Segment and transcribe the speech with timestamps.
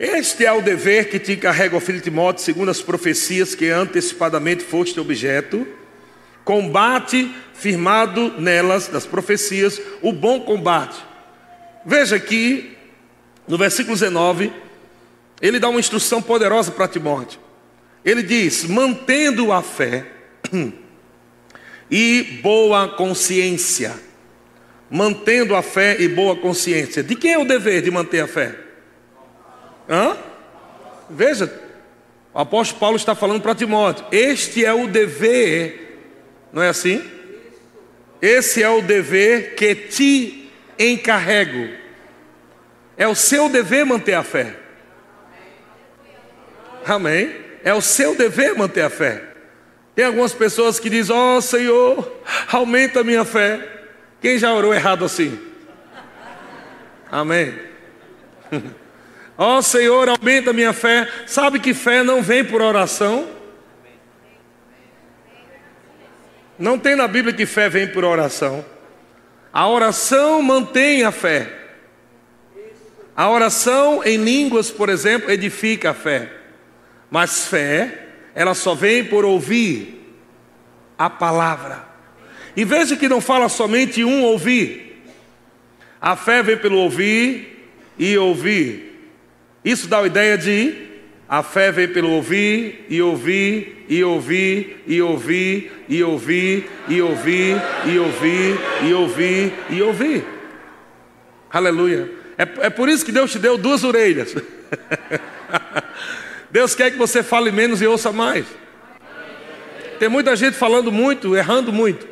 [0.00, 4.64] Este é o dever que te encarrega, ó filho Timóteo, segundo as profecias que antecipadamente
[4.64, 5.68] foste objeto.
[6.42, 10.96] Combate firmado nelas, das profecias, o bom combate.
[11.84, 12.78] Veja aqui,
[13.46, 14.50] no versículo 19,
[15.38, 17.38] ele dá uma instrução poderosa para Timóteo.
[18.02, 20.06] Ele diz: mantendo a fé
[21.90, 23.94] e boa consciência.
[24.90, 27.02] Mantendo a fé e boa consciência.
[27.02, 28.69] De quem é o dever de manter a fé?
[29.90, 30.16] Hã?
[31.10, 31.52] Veja,
[32.32, 35.98] o apóstolo Paulo está falando para Timóteo: este é o dever,
[36.52, 37.02] não é assim?
[38.22, 41.74] Esse é o dever que te encarrego.
[42.96, 44.54] É o seu dever manter a fé.
[46.86, 47.34] Amém?
[47.64, 49.24] É o seu dever manter a fé.
[49.94, 53.66] Tem algumas pessoas que dizem: Ó oh, Senhor, aumenta a minha fé.
[54.20, 55.36] Quem já orou errado assim?
[57.10, 57.58] Amém.
[59.42, 61.08] Ó oh, Senhor, aumenta minha fé.
[61.26, 63.26] Sabe que fé não vem por oração?
[66.58, 68.62] Não tem na Bíblia que fé vem por oração.
[69.50, 71.50] A oração mantém a fé.
[73.16, 76.30] A oração em línguas, por exemplo, edifica a fé.
[77.10, 80.06] Mas fé, ela só vem por ouvir
[80.98, 81.88] a palavra.
[82.54, 85.02] E veja que não fala somente um ouvir.
[85.98, 88.89] A fé vem pelo ouvir e ouvir.
[89.64, 90.90] Isso dá a ideia de
[91.28, 97.62] a fé vem pelo ouvir e ouvir e ouvir e ouvir e ouvir e ouvir
[97.86, 100.24] e ouvir e ouvir e ouvir.
[101.52, 102.10] Aleluia.
[102.36, 104.34] É, é por isso que Deus te deu duas orelhas.
[106.50, 108.46] Deus quer que você fale menos e ouça mais.
[110.00, 112.08] Tem muita gente falando muito, errando muito.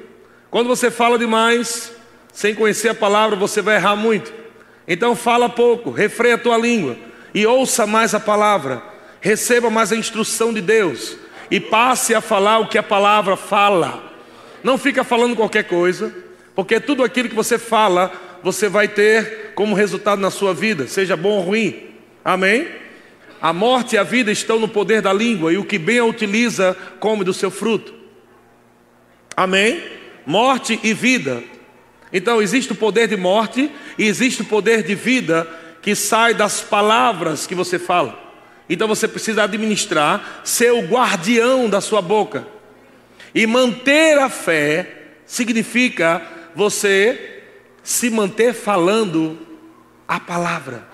[0.49, 1.93] Quando você fala demais,
[2.33, 4.33] sem conhecer a palavra, você vai errar muito.
[4.87, 8.83] Então fala pouco, refreia a tua língua e ouça mais a palavra,
[9.21, 11.17] receba mais a instrução de Deus
[11.51, 14.03] e passe a falar o que a palavra fala.
[14.63, 16.15] Não fica falando qualquer coisa,
[16.55, 21.17] porque tudo aquilo que você fala, você vai ter como resultado na sua vida, seja
[21.17, 21.89] bom ou ruim.
[22.25, 22.69] Amém?
[23.41, 26.05] A morte e a vida estão no poder da língua, e o que bem a
[26.05, 27.95] utiliza, come do seu fruto.
[29.37, 29.83] Amém?
[30.27, 31.43] Morte e vida.
[32.13, 35.47] Então, existe o poder de morte e existe o poder de vida
[35.89, 38.15] que sai das palavras que você fala.
[38.69, 42.47] Então você precisa administrar, ser o guardião da sua boca.
[43.35, 46.21] E manter a fé significa
[46.55, 47.43] você
[47.83, 49.39] se manter falando
[50.07, 50.87] a palavra.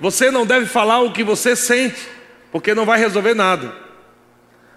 [0.00, 2.08] Você não deve falar o que você sente,
[2.50, 3.76] porque não vai resolver nada.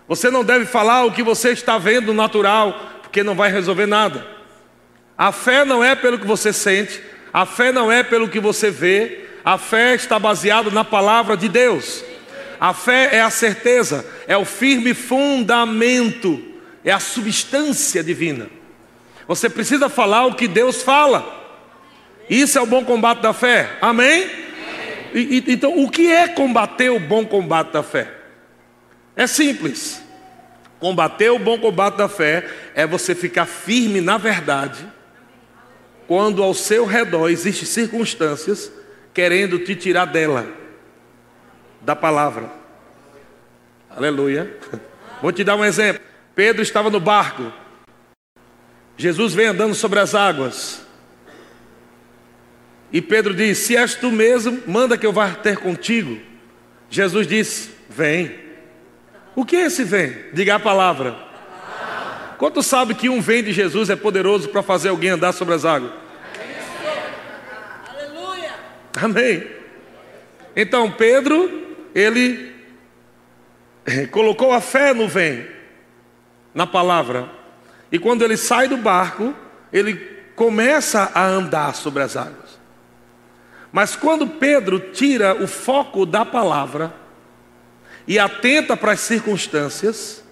[0.10, 4.28] Você não deve falar o que você está vendo natural, porque não vai resolver nada.
[5.18, 8.72] A fé não é pelo que você sente, a fé não é pelo que você
[8.72, 12.02] vê, a fé está baseada na palavra de Deus.
[12.58, 16.42] A fé é a certeza, é o firme fundamento,
[16.82, 18.48] é a substância divina.
[19.28, 21.60] Você precisa falar o que Deus fala.
[22.30, 23.70] Isso é o bom combate da fé.
[23.82, 24.32] Amém?
[25.14, 28.14] E, e, então, o que é combater o bom combate da fé?
[29.14, 30.02] É simples.
[30.80, 34.95] Combater o bom combate da fé é você ficar firme na verdade
[36.08, 38.72] quando ao seu redor existem circunstâncias
[39.14, 40.48] querendo te tirar dela,
[41.82, 42.52] da palavra.
[43.90, 44.58] Aleluia.
[45.22, 46.02] Vou te dar um exemplo.
[46.36, 47.52] Pedro estava no barco.
[48.98, 50.86] Jesus vem andando sobre as águas.
[52.92, 56.20] E Pedro diz: Se és tu mesmo, manda que eu vá ter contigo.
[56.90, 58.46] Jesus disse: Vem.
[59.36, 60.16] O que é esse vem?
[60.34, 61.25] Diga a palavra.
[62.38, 65.64] Quanto sabe que um vem de Jesus é poderoso para fazer alguém andar sobre as
[65.64, 65.92] águas?
[67.90, 68.54] Aleluia.
[69.02, 69.48] Amém.
[70.56, 72.54] Então Pedro, ele
[74.12, 75.48] colocou a fé no vem,
[76.54, 77.30] na palavra.
[77.92, 79.34] E quando ele sai do barco,
[79.72, 79.96] ele
[80.36, 82.60] começa a andar sobre as águas.
[83.72, 86.94] Mas quando Pedro tira o foco da palavra
[88.08, 90.25] e atenta para as circunstâncias,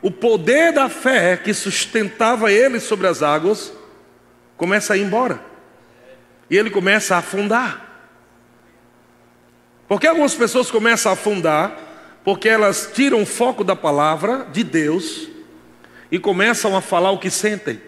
[0.00, 3.72] o poder da fé que sustentava ele sobre as águas
[4.56, 5.40] começa a ir embora.
[6.48, 7.86] E ele começa a afundar.
[9.88, 11.88] Porque algumas pessoas começam a afundar
[12.24, 15.28] porque elas tiram o foco da palavra de Deus
[16.10, 17.80] e começam a falar o que sentem.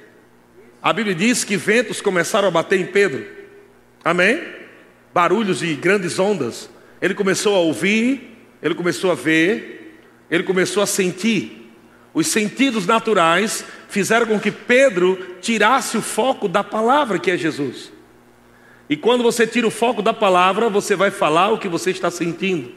[0.82, 3.26] A Bíblia diz que ventos começaram a bater em Pedro.
[4.02, 4.42] Amém?
[5.12, 6.70] Barulhos e grandes ondas.
[7.02, 11.59] Ele começou a ouvir, ele começou a ver, ele começou a sentir.
[12.12, 17.92] Os sentidos naturais fizeram com que Pedro tirasse o foco da palavra que é Jesus.
[18.88, 22.10] E quando você tira o foco da palavra, você vai falar o que você está
[22.10, 22.72] sentindo.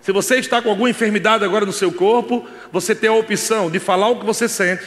[0.00, 3.80] Se você está com alguma enfermidade agora no seu corpo, você tem a opção de
[3.80, 4.84] falar o que você sente,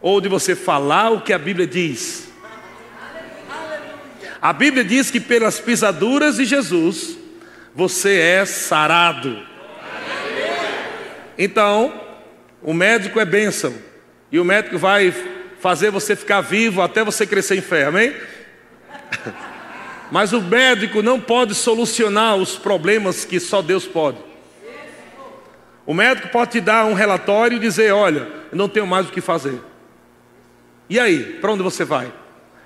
[0.00, 2.28] ou de você falar o que a Bíblia diz.
[4.40, 7.18] A Bíblia diz que pelas pisaduras de Jesus,
[7.74, 9.55] você é sarado.
[11.38, 11.92] Então,
[12.62, 13.74] o médico é bênção,
[14.30, 15.14] e o médico vai
[15.60, 18.14] fazer você ficar vivo até você crescer em fé, amém?
[20.10, 24.18] Mas o médico não pode solucionar os problemas que só Deus pode.
[25.84, 29.12] O médico pode te dar um relatório e dizer: Olha, eu não tenho mais o
[29.12, 29.60] que fazer.
[30.88, 32.12] E aí, para onde você vai?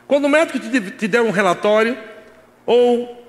[0.06, 1.96] Quando o médico te, der um relatório,
[2.66, 3.19] ou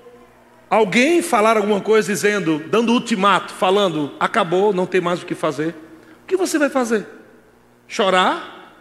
[0.72, 5.74] alguém falar alguma coisa dizendo, dando ultimato, falando, acabou, não tem mais o que fazer,
[6.22, 7.06] o que você vai fazer?
[7.86, 8.80] Chorar?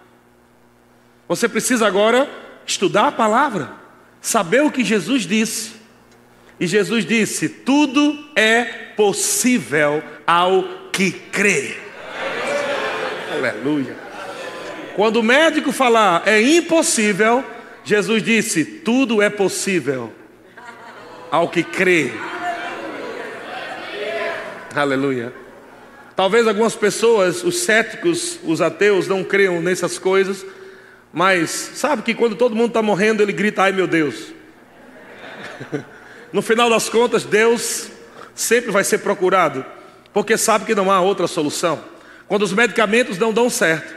[1.27, 2.29] Você precisa agora
[2.65, 3.73] estudar a palavra
[4.21, 5.73] saber o que Jesus disse.
[6.57, 8.63] E Jesus disse: tudo é
[8.95, 11.75] possível ao que crê.
[13.33, 13.97] Aleluia.
[14.95, 17.43] Quando o médico falar é impossível,
[17.83, 20.13] Jesus disse: tudo é possível
[21.31, 22.11] ao que crê.
[24.75, 25.33] Aleluia.
[26.15, 30.45] Talvez algumas pessoas, os céticos, os ateus, não creiam nessas coisas
[31.13, 34.33] mas sabe que quando todo mundo está morrendo, ele grita: ai meu Deus.
[36.31, 37.89] no final das contas, Deus
[38.33, 39.65] sempre vai ser procurado,
[40.13, 41.83] porque sabe que não há outra solução.
[42.27, 43.93] Quando os medicamentos não dão certo,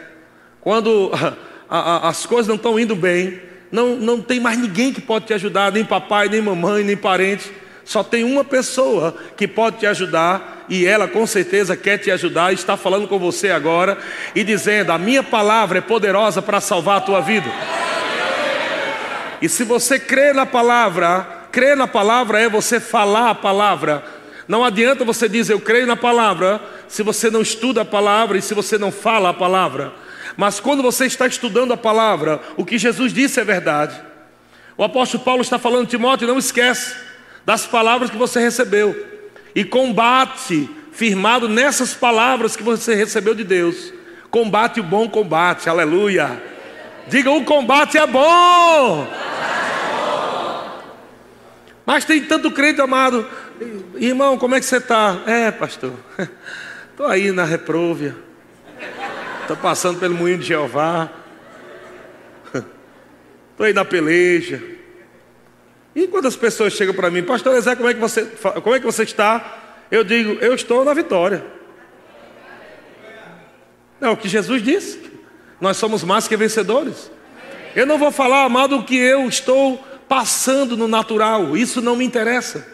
[0.60, 1.12] quando
[1.70, 3.40] as coisas não estão indo bem,
[3.74, 7.50] não, não tem mais ninguém que pode te ajudar, nem papai, nem mamãe, nem parente.
[7.84, 12.52] Só tem uma pessoa que pode te ajudar e ela com certeza quer te ajudar,
[12.52, 13.98] está falando com você agora
[14.32, 17.50] e dizendo: A minha palavra é poderosa para salvar a tua vida.
[19.42, 24.04] E se você crê na palavra, crer na palavra é você falar a palavra.
[24.46, 28.42] Não adianta você dizer eu creio na palavra se você não estuda a palavra e
[28.42, 30.03] se você não fala a palavra.
[30.36, 34.00] Mas quando você está estudando a palavra, o que Jesus disse é verdade.
[34.76, 36.96] O apóstolo Paulo está falando, Timóteo, não esquece
[37.44, 38.94] das palavras que você recebeu
[39.54, 43.92] e combate, firmado nessas palavras que você recebeu de Deus.
[44.30, 46.42] Combate o bom combate, aleluia.
[47.06, 49.06] Diga: o combate é bom.
[51.86, 53.28] Mas tem tanto crente amado,
[53.96, 55.20] irmão, como é que você está?
[55.26, 55.92] É, pastor,
[56.90, 58.16] estou aí na repróvia,
[59.44, 61.10] estou passando pelo moinho de Jeová,
[62.54, 64.62] estou aí na peleja.
[65.94, 68.24] E quando as pessoas chegam para mim, pastor Zé, como é que você,
[68.62, 69.84] como é que você está?
[69.90, 71.44] Eu digo, eu estou na vitória.
[74.00, 75.00] É o que Jesus disse.
[75.60, 77.10] Nós somos mais que vencedores.
[77.76, 79.76] Eu não vou falar, amado, o que eu estou
[80.08, 81.56] passando no natural.
[81.56, 82.66] Isso não me interessa.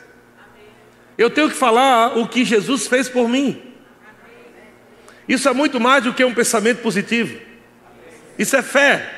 [1.18, 3.69] Eu tenho que falar o que Jesus fez por mim.
[5.30, 7.38] Isso é muito mais do que um pensamento positivo.
[8.36, 9.08] Isso é fé.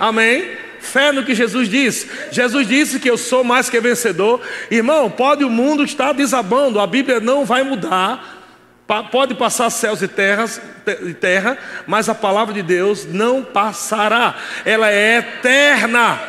[0.00, 0.50] Amém?
[0.80, 2.10] Fé no que Jesus disse.
[2.32, 4.40] Jesus disse que eu sou mais que vencedor.
[4.68, 8.40] Irmão, pode o mundo estar desabando, a Bíblia não vai mudar.
[9.12, 10.60] Pode passar céus e, terras,
[11.06, 14.34] e terra, mas a palavra de Deus não passará,
[14.64, 16.20] ela é eterna.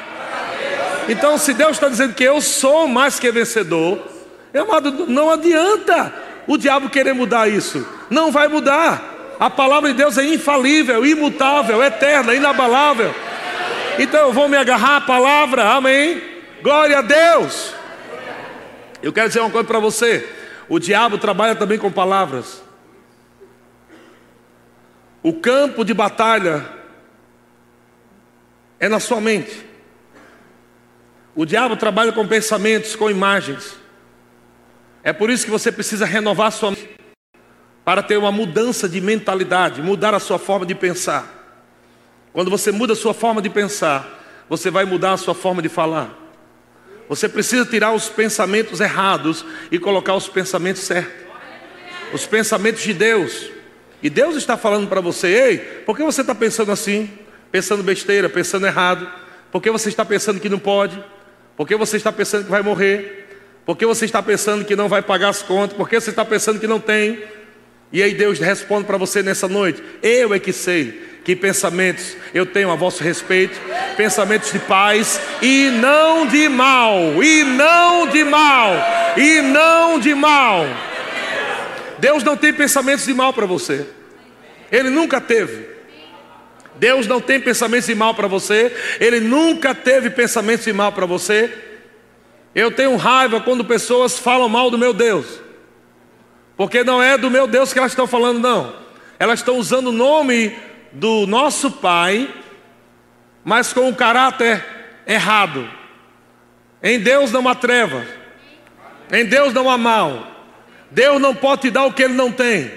[1.10, 4.08] Então, se Deus está dizendo que eu sou mais que vencedor,
[4.54, 6.14] amado, não adianta
[6.48, 9.36] o diabo querer mudar isso, não vai mudar.
[9.40, 13.14] A palavra de Deus é infalível, imutável, eterna, inabalável.
[14.00, 16.22] Então eu vou me agarrar à palavra, amém?
[16.62, 17.74] Glória a Deus.
[19.02, 20.28] Eu quero dizer uma coisa para você:
[20.70, 22.64] o diabo trabalha também com palavras.
[25.22, 26.66] O campo de batalha
[28.80, 29.66] é na sua mente.
[31.36, 33.83] O diabo trabalha com pensamentos, com imagens.
[35.04, 36.90] É por isso que você precisa renovar sua mente
[37.84, 41.42] para ter uma mudança de mentalidade, mudar a sua forma de pensar.
[42.32, 45.68] Quando você muda a sua forma de pensar, você vai mudar a sua forma de
[45.68, 46.18] falar.
[47.10, 51.14] Você precisa tirar os pensamentos errados e colocar os pensamentos certos.
[52.14, 53.50] Os pensamentos de Deus.
[54.02, 57.12] E Deus está falando para você: ei, por que você está pensando assim?
[57.52, 59.08] Pensando besteira, pensando errado?
[59.52, 61.04] Por que você está pensando que não pode?
[61.58, 63.23] Por que você está pensando que vai morrer?
[63.66, 65.78] Por que você está pensando que não vai pagar as contas?
[65.78, 67.24] Por que você está pensando que não tem?
[67.92, 72.46] E aí Deus responde para você nessa noite: Eu é que sei que pensamentos eu
[72.46, 73.58] tenho a vosso respeito,
[73.96, 78.74] pensamentos de paz e não de mal, e não de mal,
[79.16, 80.66] e não de mal.
[82.00, 83.86] Deus não tem pensamentos de mal para você,
[84.72, 85.72] Ele nunca teve.
[86.76, 91.06] Deus não tem pensamentos de mal para você, Ele nunca teve pensamentos de mal para
[91.06, 91.73] você.
[92.56, 95.26] Eu tenho raiva quando pessoas falam mal do meu Deus,
[96.56, 98.74] porque não é do meu Deus que elas estão falando, não.
[99.18, 100.56] Elas estão usando o nome
[100.92, 102.30] do nosso Pai,
[103.44, 104.64] mas com o caráter
[105.08, 105.68] errado.
[106.82, 108.06] Em Deus não há treva,
[109.12, 110.32] em Deus não há mal.
[110.92, 112.72] Deus não pode te dar o que Ele não tem.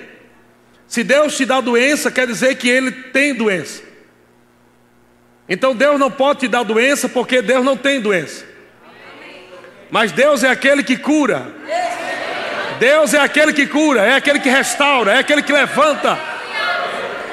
[0.86, 3.82] Se Deus te dá doença, quer dizer que Ele tem doença.
[5.48, 8.55] Então Deus não pode te dar doença porque Deus não tem doença.
[9.90, 11.46] Mas Deus é aquele que cura.
[12.78, 16.18] Deus é aquele que cura, é aquele que restaura, é aquele que levanta.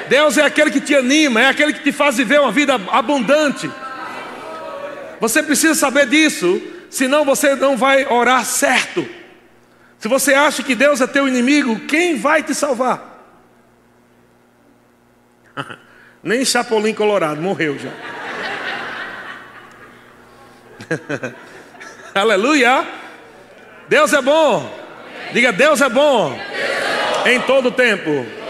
[0.08, 3.70] Deus é aquele que te anima, é aquele que te faz viver uma vida abundante.
[5.20, 9.06] Você precisa saber disso, senão você não vai orar certo.
[9.98, 13.12] Se você acha que Deus é teu inimigo, quem vai te salvar?
[16.22, 17.90] Nem Chapolin Colorado morreu já.
[22.14, 22.86] Aleluia!
[23.88, 24.72] Deus é bom.
[25.32, 26.38] Diga, Deus é bom.
[27.26, 28.04] Em todo tempo.
[28.04, 28.44] todo tempo.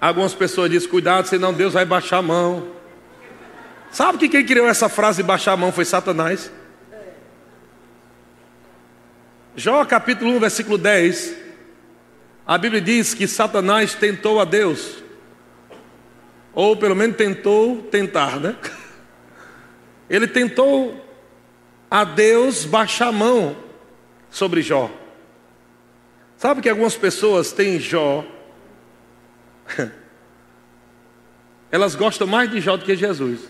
[0.00, 2.68] Algumas pessoas dizem, cuidado, senão Deus vai baixar a mão.
[3.90, 6.50] Sabe que quem criou essa frase baixar a mão foi Satanás?
[9.54, 11.36] Jó capítulo 1, versículo 10.
[12.46, 15.02] A Bíblia diz que Satanás tentou a Deus.
[16.54, 18.56] Ou pelo menos tentou tentar, né?
[20.08, 21.11] Ele tentou
[21.92, 23.54] a Deus baixar a mão
[24.30, 24.90] sobre Jó.
[26.38, 28.24] Sabe que algumas pessoas têm Jó,
[31.70, 33.40] elas gostam mais de Jó do que Jesus.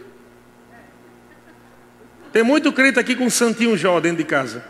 [2.33, 4.65] Tem muito crente aqui com Santinho Jó dentro de casa.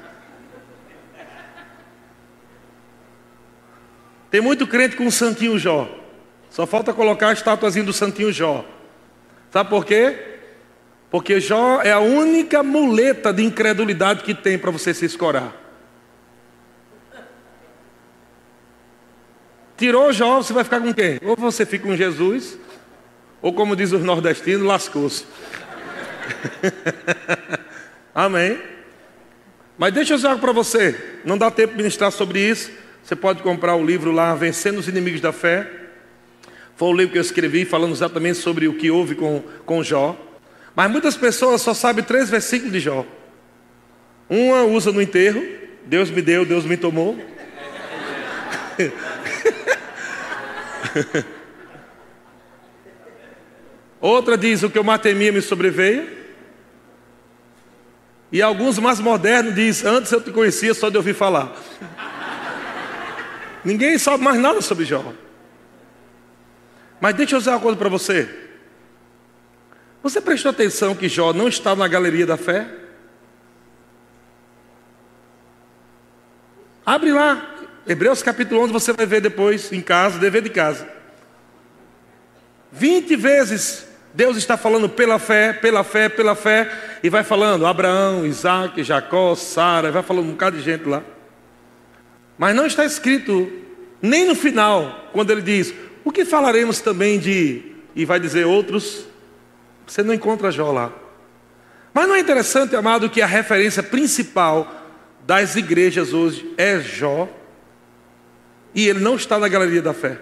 [4.30, 5.88] Tem muito crente com Santinho Jó.
[6.50, 8.66] Só falta colocar a estátuazinha do Santinho Jó.
[9.50, 10.31] Sabe por quê?
[11.12, 15.54] Porque Jó é a única muleta de incredulidade que tem para você se escorar.
[19.76, 21.20] Tirou Jó, você vai ficar com quem?
[21.22, 22.58] Ou você fica com Jesus,
[23.42, 25.26] ou como diz os nordestinos, lascou-se.
[28.14, 28.58] Amém?
[29.76, 31.18] Mas deixa eu dizer algo para você.
[31.26, 32.70] Não dá tempo de ministrar sobre isso.
[33.02, 35.70] Você pode comprar o livro lá, Vencendo os Inimigos da Fé.
[36.74, 40.16] Foi o livro que eu escrevi falando exatamente sobre o que houve com, com Jó.
[40.74, 43.06] Mas muitas pessoas só sabem três versículos de Jó.
[44.28, 45.42] Uma usa no enterro,
[45.84, 47.18] Deus me deu, Deus me tomou.
[54.00, 56.22] Outra diz: O que eu matemia me sobreveio.
[58.32, 61.52] E alguns mais modernos diz: Antes eu te conhecia só de ouvir falar.
[63.64, 65.12] Ninguém sabe mais nada sobre Jó.
[67.00, 68.41] Mas deixa eu dizer uma coisa para você.
[70.02, 72.66] Você prestou atenção que Jó não está na galeria da fé?
[76.84, 77.54] Abre lá,
[77.86, 80.88] Hebreus capítulo 11 você vai ver depois em casa, dever de casa.
[82.72, 88.26] 20 vezes Deus está falando pela fé, pela fé, pela fé, e vai falando Abraão,
[88.26, 91.02] Isaac, Jacó, Sara, vai falando um bocado de gente lá.
[92.36, 93.50] Mas não está escrito
[94.00, 95.72] nem no final, quando ele diz:
[96.04, 97.70] O que falaremos também de.
[97.94, 99.11] E vai dizer outros.
[99.92, 100.90] Você não encontra Jó lá.
[101.92, 104.66] Mas não é interessante, amado, que a referência principal
[105.26, 107.28] das igrejas hoje é Jó.
[108.74, 110.18] E ele não está na galeria da fé.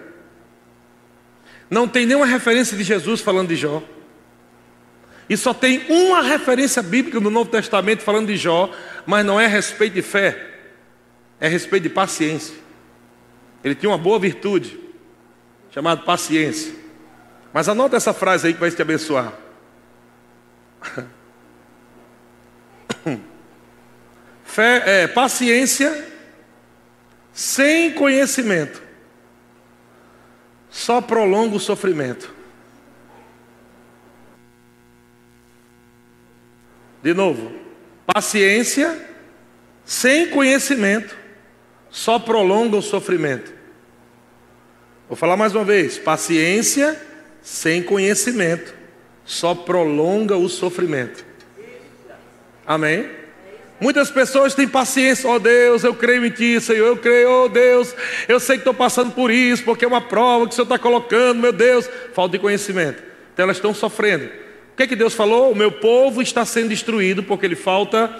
[1.70, 3.80] Não tem nenhuma referência de Jesus falando de Jó.
[5.28, 8.74] E só tem uma referência bíblica no Novo Testamento falando de Jó,
[9.06, 10.48] mas não é a respeito de fé,
[11.38, 12.56] é a respeito de paciência.
[13.62, 14.80] Ele tinha uma boa virtude,
[15.70, 16.74] chamada paciência.
[17.52, 19.32] Mas anota essa frase aí que vai te abençoar.
[24.44, 26.08] Fé é paciência
[27.32, 28.82] sem conhecimento,
[30.68, 32.34] só prolonga o sofrimento.
[37.02, 37.52] De novo,
[38.06, 39.08] paciência
[39.84, 41.16] sem conhecimento
[41.88, 43.52] só prolonga o sofrimento.
[45.08, 47.00] Vou falar mais uma vez: paciência
[47.40, 48.79] sem conhecimento
[49.30, 51.24] só prolonga o sofrimento.
[52.66, 53.08] Amém?
[53.80, 57.44] Muitas pessoas têm paciência, ó oh, Deus, eu creio em Ti, Senhor, eu creio, ó
[57.44, 57.94] oh, Deus,
[58.28, 60.76] eu sei que estou passando por isso, porque é uma prova que o Senhor está
[60.80, 63.00] colocando, meu Deus, falta de conhecimento.
[63.32, 64.24] Então elas estão sofrendo.
[64.24, 65.52] O que é que Deus falou?
[65.52, 68.10] O meu povo está sendo destruído porque lhe falta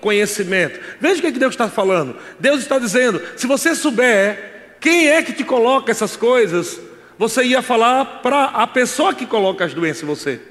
[0.00, 0.78] conhecimento.
[1.00, 2.16] Veja o que, é que Deus está falando.
[2.38, 6.80] Deus está dizendo: se você souber quem é que te coloca essas coisas
[7.18, 10.49] você ia falar para a pessoa que coloca as doenças em você.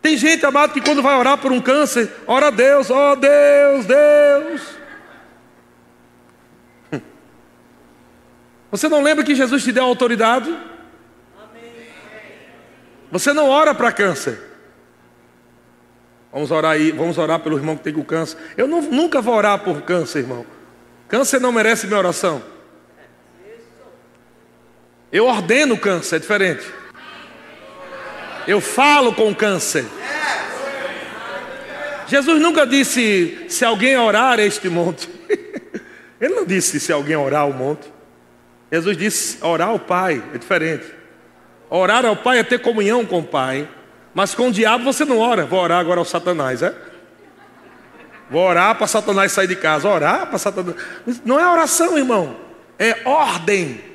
[0.00, 3.16] Tem gente, amado, que quando vai orar por um câncer, ora a Deus, ó oh,
[3.16, 4.78] Deus, Deus.
[8.70, 10.56] Você não lembra que Jesus te deu autoridade?
[13.10, 14.38] Você não ora para câncer.
[16.30, 18.36] Vamos orar aí, vamos orar pelo irmão que tem com câncer.
[18.56, 20.44] Eu não, nunca vou orar por câncer, irmão.
[21.08, 22.42] Câncer não merece minha oração.
[25.10, 26.77] Eu ordeno câncer, é diferente.
[28.48, 29.84] Eu falo com câncer.
[32.06, 35.06] Jesus nunca disse: se alguém orar este monte.
[36.18, 37.92] Ele não disse: se alguém orar o monte.
[38.72, 40.86] Jesus disse: orar ao Pai, é diferente.
[41.68, 43.68] Orar ao Pai é ter comunhão com o Pai.
[44.14, 45.44] Mas com o diabo você não ora.
[45.44, 46.74] Vou orar agora ao Satanás, é?
[48.30, 49.86] Vou orar para Satanás sair de casa.
[49.86, 50.74] Orar para Satanás.
[51.22, 52.34] Não é oração, irmão.
[52.78, 53.87] É ordem.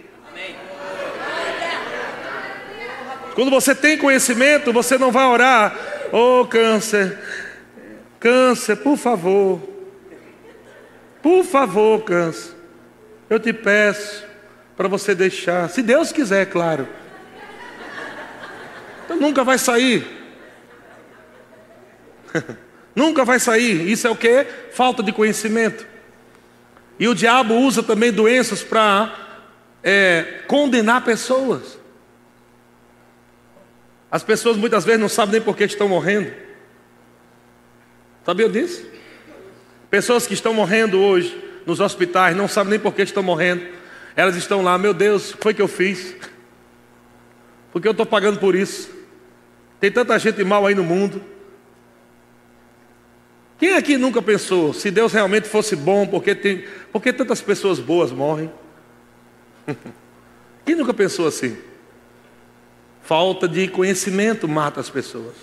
[3.33, 5.75] Quando você tem conhecimento, você não vai orar,
[6.11, 7.17] oh câncer,
[8.19, 9.61] câncer, por favor,
[11.21, 12.53] por favor, câncer,
[13.29, 14.23] eu te peço
[14.77, 16.87] para você deixar, se Deus quiser, claro.
[19.05, 20.05] Então nunca vai sair.
[22.95, 23.89] nunca vai sair.
[23.89, 24.45] Isso é o que?
[24.71, 25.85] Falta de conhecimento.
[26.99, 29.13] E o diabo usa também doenças para
[29.83, 31.82] é, condenar pessoas.
[34.13, 36.32] As pessoas muitas vezes não sabem nem por que estão morrendo.
[38.24, 38.86] Sabia disso?
[39.89, 43.65] Pessoas que estão morrendo hoje nos hospitais não sabem nem por que estão morrendo.
[44.15, 46.15] Elas estão lá, meu Deus, o que foi que eu fiz?
[47.72, 48.91] Porque eu estou pagando por isso.
[49.79, 51.20] Tem tanta gente mal aí no mundo.
[53.58, 58.12] Quem aqui nunca pensou, se Deus realmente fosse bom, porque tem, porque tantas pessoas boas
[58.12, 58.51] morrem?
[60.63, 61.72] Quem nunca pensou assim?
[63.03, 65.36] Falta de conhecimento mata as pessoas.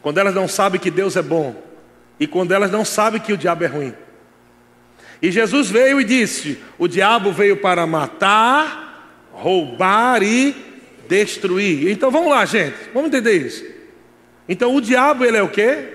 [0.00, 1.60] Quando elas não sabem que Deus é bom
[2.18, 3.94] e quando elas não sabem que o diabo é ruim.
[5.20, 10.54] E Jesus veio e disse: O diabo veio para matar, roubar e
[11.08, 11.90] destruir.
[11.90, 13.64] Então vamos lá, gente, vamos entender isso.
[14.48, 15.88] Então o diabo ele é o que?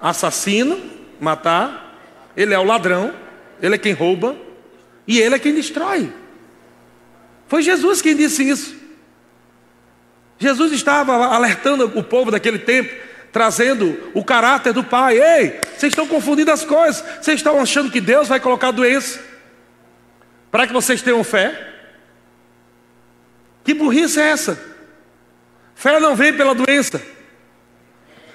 [0.00, 0.80] Assassino,
[1.20, 1.86] matar.
[2.36, 3.14] Ele é o ladrão.
[3.60, 4.36] Ele é quem rouba
[5.06, 6.12] e ele é quem destrói.
[7.48, 8.76] Foi Jesus quem disse isso.
[10.38, 12.94] Jesus estava alertando o povo daquele tempo,
[13.32, 15.18] trazendo o caráter do Pai.
[15.18, 17.02] Ei, vocês estão confundindo as coisas.
[17.20, 19.18] Vocês estão achando que Deus vai colocar doença
[20.50, 21.66] para que vocês tenham fé?
[23.64, 24.58] Que burrice é essa?
[25.74, 27.02] Fé não vem pela doença.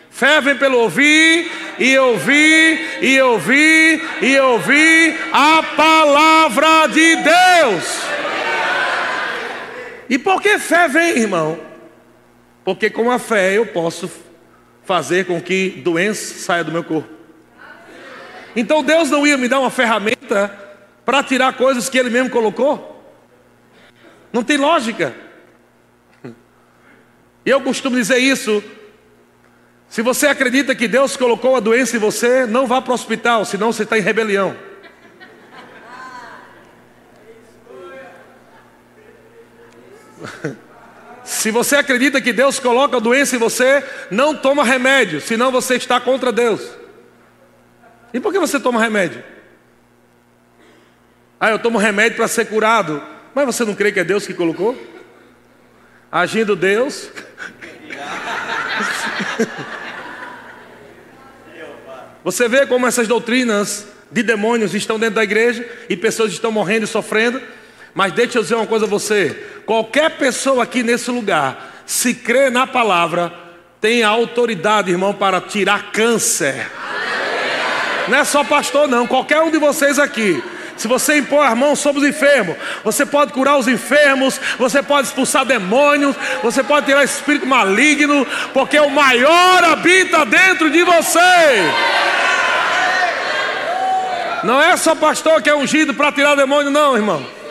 [0.09, 8.13] Fé vem pelo ouvir e ouvir e ouvir e ouvir a palavra de Deus.
[10.13, 11.59] E por que fé vem, irmão?
[12.63, 14.07] Porque com a fé eu posso
[14.83, 17.09] fazer com que doença saia do meu corpo.
[18.55, 20.55] Então Deus não ia me dar uma ferramenta
[21.03, 23.03] para tirar coisas que Ele mesmo colocou?
[24.31, 25.15] Não tem lógica.
[26.23, 28.63] E eu costumo dizer isso.
[29.89, 33.45] Se você acredita que Deus colocou a doença em você, não vá para o hospital,
[33.45, 34.55] senão você está em rebelião.
[41.23, 43.81] Se você acredita que Deus coloca doença em você,
[44.11, 46.61] não toma remédio, senão você está contra Deus.
[48.13, 49.23] E por que você toma remédio?
[51.39, 53.01] Ah, eu tomo remédio para ser curado.
[53.33, 54.77] Mas você não crê que é Deus que colocou?
[56.11, 57.09] Agindo Deus.
[62.23, 66.85] Você vê como essas doutrinas de demônios estão dentro da igreja e pessoas estão morrendo
[66.85, 67.41] e sofrendo.
[67.93, 72.49] Mas deixa eu dizer uma coisa a você: qualquer pessoa aqui nesse lugar, se crê
[72.49, 73.31] na palavra,
[73.79, 76.69] tem a autoridade, irmão, para tirar câncer.
[78.07, 80.43] Não é só pastor, não, qualquer um de vocês aqui.
[80.75, 85.07] Se você impor as mãos sobre os enfermos, você pode curar os enfermos, você pode
[85.07, 91.19] expulsar demônios, você pode tirar espírito maligno, porque o maior habita dentro de você.
[94.43, 97.42] Não é só pastor que é ungido para tirar demônio, não, irmão.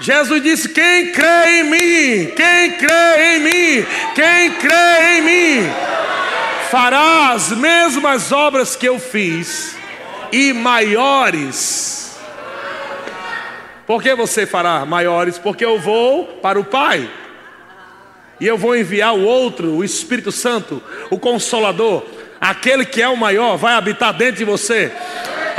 [0.00, 5.70] Jesus disse: Quem crê em mim, quem crê em mim, quem crê em mim,
[6.70, 9.76] fará as mesmas obras que eu fiz
[10.32, 12.16] e maiores.
[13.86, 15.38] Por que você fará maiores?
[15.38, 17.08] Porque eu vou para o Pai.
[18.40, 22.04] E eu vou enviar o outro, o Espírito Santo, o Consolador,
[22.40, 24.92] aquele que é o maior, vai habitar dentro de você.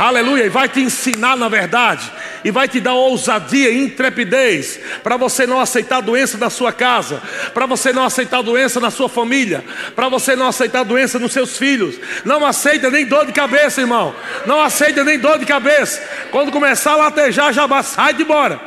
[0.06, 2.10] Aleluia, e vai te ensinar na verdade,
[2.44, 7.22] e vai te dar ousadia e intrepidez para você não aceitar doença na sua casa,
[7.52, 11.56] para você não aceitar doença na sua família, para você não aceitar doença nos seus
[11.56, 11.96] filhos.
[12.24, 14.14] Não aceita nem dor de cabeça, irmão.
[14.46, 16.02] Não aceita nem dor de cabeça.
[16.30, 18.60] Quando começar a latejar, já sai de embora.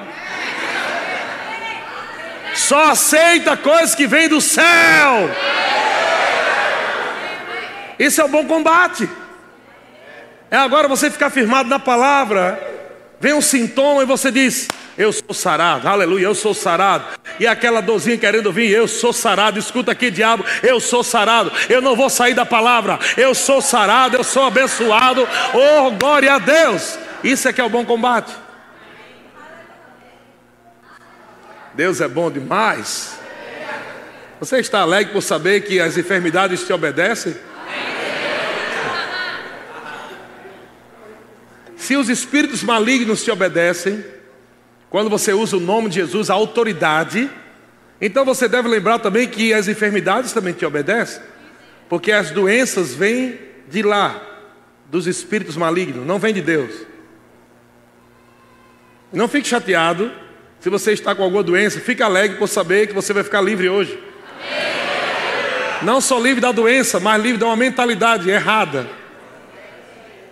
[2.54, 5.30] Só aceita coisas que vêm do céu.
[7.98, 9.08] Isso é o bom combate.
[10.54, 12.62] É agora você ficar firmado na palavra.
[13.20, 17.06] Vem um sintoma e você diz: Eu sou sarado, aleluia, eu sou sarado.
[17.40, 19.58] E aquela dorzinha querendo vir, eu sou sarado.
[19.58, 21.52] Escuta aqui, diabo, eu sou sarado.
[21.68, 23.00] Eu não vou sair da palavra.
[23.18, 25.28] Eu sou sarado, eu sou abençoado.
[25.56, 27.00] Oh, glória a Deus.
[27.24, 28.32] Isso é que é o bom combate.
[31.74, 33.18] Deus é bom demais.
[34.40, 37.36] Você está alegre por saber que as enfermidades te obedecem?
[41.84, 44.06] Se os espíritos malignos te obedecem,
[44.90, 47.30] quando você usa o nome de Jesus, a autoridade,
[48.00, 51.22] então você deve lembrar também que as enfermidades também te obedecem,
[51.90, 53.38] porque as doenças vêm
[53.70, 54.22] de lá,
[54.90, 56.72] dos espíritos malignos, não vêm de Deus.
[59.12, 60.10] Não fique chateado
[60.62, 63.68] se você está com alguma doença, fique alegre por saber que você vai ficar livre
[63.68, 64.02] hoje.
[65.82, 69.03] Não só livre da doença, mas livre de uma mentalidade errada.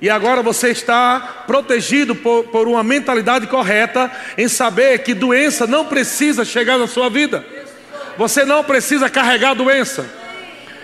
[0.01, 5.85] E agora você está protegido por, por, uma mentalidade correta em saber que doença não
[5.85, 7.45] precisa chegar na sua vida.
[8.17, 10.20] Você não precisa carregar doença.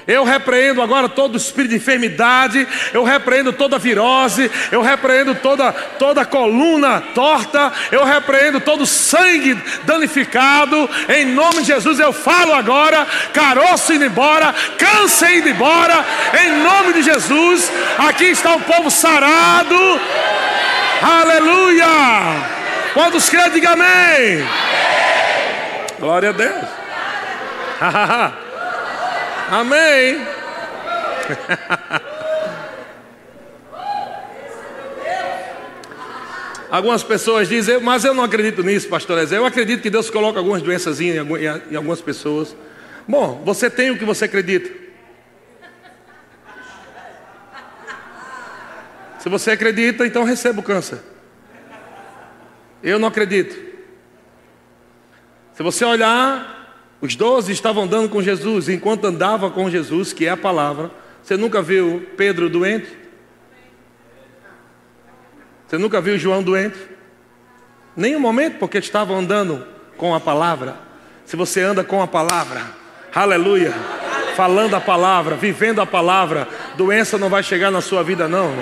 [0.07, 6.23] Eu repreendo agora todo espírito de enfermidade, eu repreendo toda virose, eu repreendo toda, toda
[6.23, 10.89] coluna torta, eu repreendo todo sangue danificado.
[11.09, 16.05] Em nome de Jesus eu falo agora: caroço indo embora, câncer indo embora.
[16.41, 19.75] Em nome de Jesus, aqui está o povo sarado.
[21.01, 21.85] Aleluia!
[22.93, 24.47] Quantos creem, diga amém.
[25.99, 26.65] Glória a Deus.
[29.49, 30.25] Amém.
[36.69, 39.37] Algumas pessoas dizem, mas eu não acredito nisso, pastor Ezé.
[39.37, 41.17] Eu acredito que Deus coloca algumas doenças em
[41.75, 42.55] algumas pessoas.
[43.07, 44.69] Bom, você tem o que você acredita.
[49.19, 50.99] Se você acredita, então receba o câncer.
[52.83, 53.55] Eu não acredito.
[55.53, 56.56] Se você olhar
[56.99, 60.89] os doze estavam andando com Jesus, enquanto andava com Jesus, que é a palavra.
[61.21, 62.87] Você nunca viu Pedro doente?
[65.67, 66.77] Você nunca viu João doente?
[67.95, 70.75] Nenhum momento, porque estavam andando com a palavra.
[71.25, 72.61] Se você anda com a palavra,
[73.13, 73.73] aleluia,
[74.35, 78.53] falando a palavra, vivendo a palavra, doença não vai chegar na sua vida, não.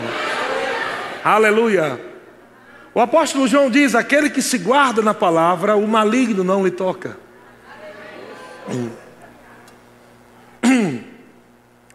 [1.24, 2.00] Aleluia.
[2.94, 7.25] O apóstolo João diz: aquele que se guarda na palavra, o maligno não lhe toca.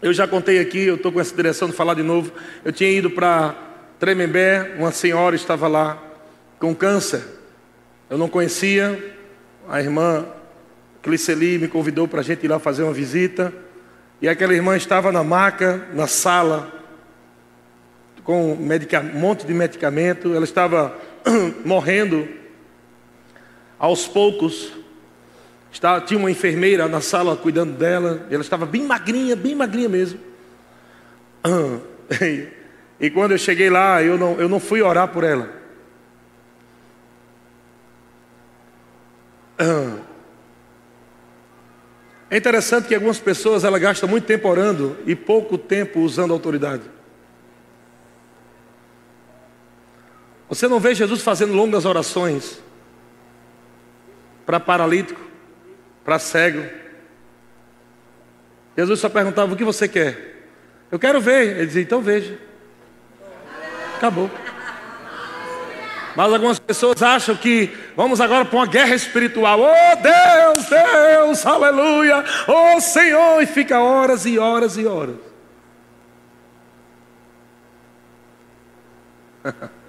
[0.02, 2.33] Eu já contei aqui, eu estou com essa direção de falar de novo.
[2.64, 3.54] Eu tinha ido para
[3.98, 6.02] Tremembé, uma senhora estava lá
[6.59, 7.22] com câncer.
[8.09, 9.14] Eu não conhecia,
[9.68, 10.24] a irmã
[11.02, 13.52] Cliceli me convidou para a gente ir lá fazer uma visita.
[14.22, 16.72] E aquela irmã estava na maca, na sala,
[18.24, 20.35] com um monte de medicamento.
[20.35, 20.96] Ela estava
[21.64, 22.26] morrendo
[23.78, 24.79] aos poucos.
[26.06, 30.20] Tinha uma enfermeira na sala cuidando dela, ela estava bem magrinha, bem magrinha mesmo.
[33.02, 35.48] E, quando eu cheguei lá, eu não, eu não fui orar por ela.
[42.30, 46.83] É interessante que algumas pessoas ela gastam muito tempo orando e pouco tempo usando autoridade.
[50.48, 52.61] Você não vê Jesus fazendo longas orações
[54.46, 55.20] para paralítico,
[56.10, 56.68] para cego.
[58.76, 60.48] Jesus só perguntava: O que você quer?
[60.90, 61.58] Eu quero ver.
[61.58, 62.36] Ele dizia: Então veja.
[63.96, 64.28] Acabou.
[66.16, 69.60] Mas algumas pessoas acham que vamos agora para uma guerra espiritual.
[69.60, 72.24] Oh Deus, Deus, aleluia.
[72.48, 75.14] Oh Senhor, e fica horas e horas e horas.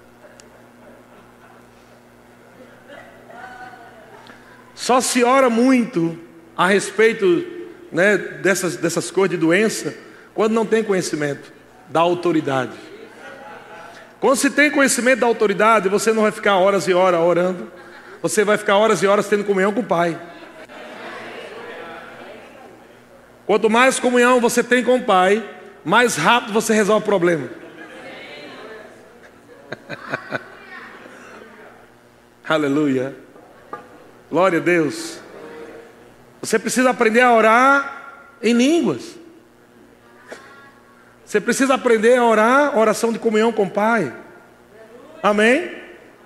[4.82, 6.18] Só se ora muito
[6.56, 7.46] a respeito
[7.92, 9.94] né, dessas, dessas coisas de doença
[10.34, 11.52] quando não tem conhecimento
[11.88, 12.72] da autoridade.
[14.18, 17.70] Quando se tem conhecimento da autoridade, você não vai ficar horas e horas orando,
[18.20, 20.20] você vai ficar horas e horas tendo comunhão com o Pai.
[23.46, 25.48] Quanto mais comunhão você tem com o Pai,
[25.84, 27.48] mais rápido você resolve o problema.
[32.48, 33.21] Aleluia.
[34.32, 35.18] Glória a Deus.
[36.40, 39.14] Você precisa aprender a orar em línguas.
[41.22, 44.10] Você precisa aprender a orar oração de comunhão com o Pai.
[45.22, 45.70] Amém?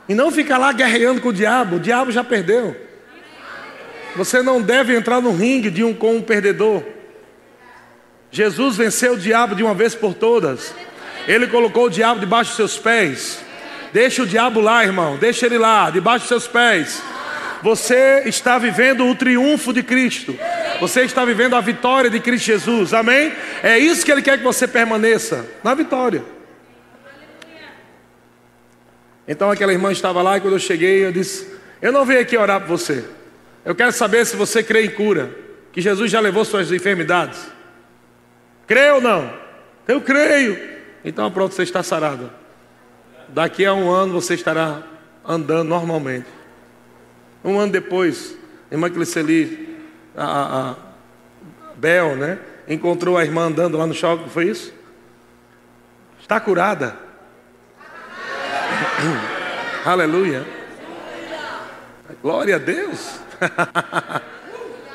[0.09, 1.77] E não ficar lá guerreando com o diabo.
[1.77, 2.77] O diabo já perdeu.
[4.15, 6.85] Você não deve entrar no ringue de um com um perdedor.
[8.31, 10.73] Jesus venceu o diabo de uma vez por todas.
[11.27, 13.41] Ele colocou o diabo debaixo dos seus pés.
[13.93, 15.17] Deixa o diabo lá, irmão.
[15.17, 17.03] Deixa ele lá, debaixo dos seus pés.
[17.63, 20.39] Você está vivendo o triunfo de Cristo.
[20.81, 22.93] Você está vivendo a vitória de Cristo Jesus.
[22.93, 23.33] Amém?
[23.63, 26.23] É isso que Ele quer que você permaneça na vitória.
[29.29, 31.49] Então aquela irmã estava lá e quando eu cheguei, eu disse:
[31.83, 33.05] Eu não vim aqui orar por você.
[33.65, 35.31] Eu quero saber se você crê em cura,
[35.73, 37.41] que Jesus já levou suas enfermidades.
[38.67, 39.33] Crê ou não?
[39.89, 40.57] Eu creio.
[41.05, 42.31] Então pronto, você está sarado.
[43.29, 44.83] Daqui a um ano você estará
[45.27, 46.36] andando normalmente.
[47.47, 48.37] Um ano depois,
[48.69, 49.79] a irmã Cliceli,
[50.17, 50.77] a, a, a
[51.77, 52.41] Bel, né?
[52.67, 54.75] Encontrou a irmã andando lá no shopping, foi isso?
[56.21, 56.99] Está curada.
[59.87, 60.45] Aleluia.
[62.21, 63.21] Glória a Deus.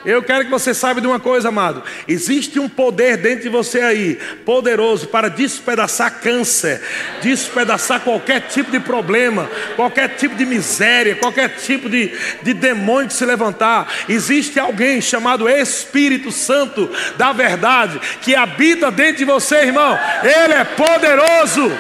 [0.03, 1.83] Eu quero que você saiba de uma coisa, amado.
[2.07, 6.81] Existe um poder dentro de você aí, poderoso para despedaçar câncer,
[7.21, 12.11] despedaçar qualquer tipo de problema, qualquer tipo de miséria, qualquer tipo de,
[12.41, 13.87] de demônio que se levantar.
[14.09, 19.97] Existe alguém chamado Espírito Santo da verdade que habita dentro de você, irmão.
[20.23, 21.71] Ele é poderoso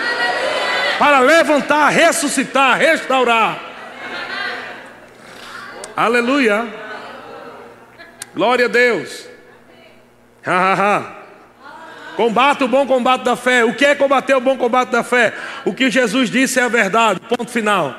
[0.99, 3.59] para levantar, ressuscitar, restaurar.
[5.97, 6.90] Aleluia.
[8.33, 9.27] Glória a Deus.
[10.45, 11.21] Ha, ha, ha.
[12.15, 13.63] Combate o bom combate da fé.
[13.63, 15.33] O que é combater o bom combate da fé?
[15.65, 17.19] O que Jesus disse é a verdade.
[17.21, 17.97] Ponto final.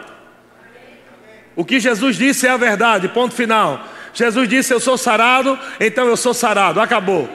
[1.57, 3.09] O que Jesus disse é a verdade.
[3.09, 3.85] Ponto final.
[4.15, 6.81] Jesus disse: Eu sou sarado, então eu sou sarado.
[6.81, 7.29] Acabou.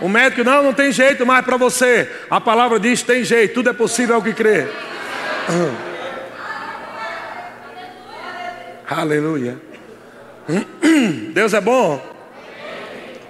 [0.00, 2.10] O médico, não, não tem jeito mais para você.
[2.28, 4.66] A palavra diz: tem jeito, tudo é possível ao que crê.
[8.88, 9.71] Aleluia.
[11.32, 12.00] Deus é bom.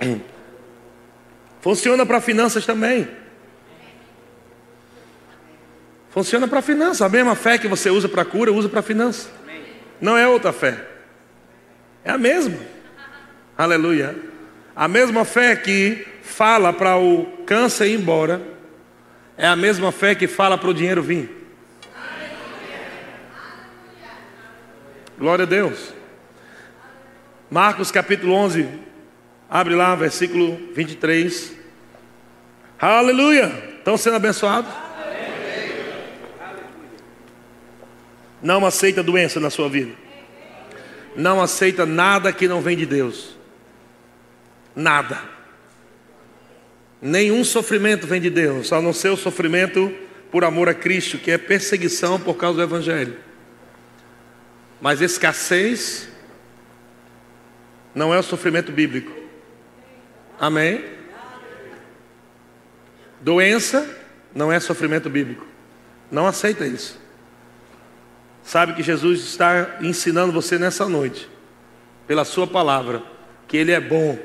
[1.61, 3.09] Funciona para finanças também.
[6.11, 7.03] Funciona para finanças.
[7.03, 9.31] A mesma fé que você usa para cura, usa para finanças.
[10.01, 10.85] Não é outra fé.
[12.05, 12.59] É a mesma.
[13.57, 14.17] Aleluia.
[14.75, 18.43] A mesma fé que fala para o câncer ir embora,
[19.37, 21.31] é a mesma fé que fala para o dinheiro vir.
[25.19, 25.95] Glória a Deus.
[27.53, 28.67] Marcos capítulo 11,
[29.47, 31.53] abre lá, versículo 23.
[32.79, 33.53] Aleluia!
[33.77, 34.73] Estão sendo abençoados?
[38.43, 39.93] Não aceita doença na sua vida.
[41.15, 43.37] Não aceita nada que não vem de Deus.
[44.75, 45.21] Nada.
[47.03, 49.95] Nenhum sofrimento vem de Deus, a não ser o sofrimento
[50.31, 53.15] por amor a Cristo, que é perseguição por causa do Evangelho.
[54.81, 56.12] Mas escassez
[57.95, 59.13] não é o sofrimento bíblico.
[60.39, 60.85] Amém?
[63.21, 63.89] Doença
[64.35, 65.47] não é sofrimento bíblico.
[66.11, 67.01] Não aceita isso.
[68.43, 71.31] Sabe que Jesus está ensinando você nessa noite,
[72.07, 73.03] pela Sua palavra,
[73.47, 74.19] que Ele é bom.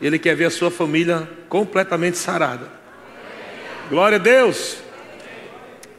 [0.00, 2.70] Ele quer ver a sua família completamente sarada.
[3.88, 4.78] Glória a Deus.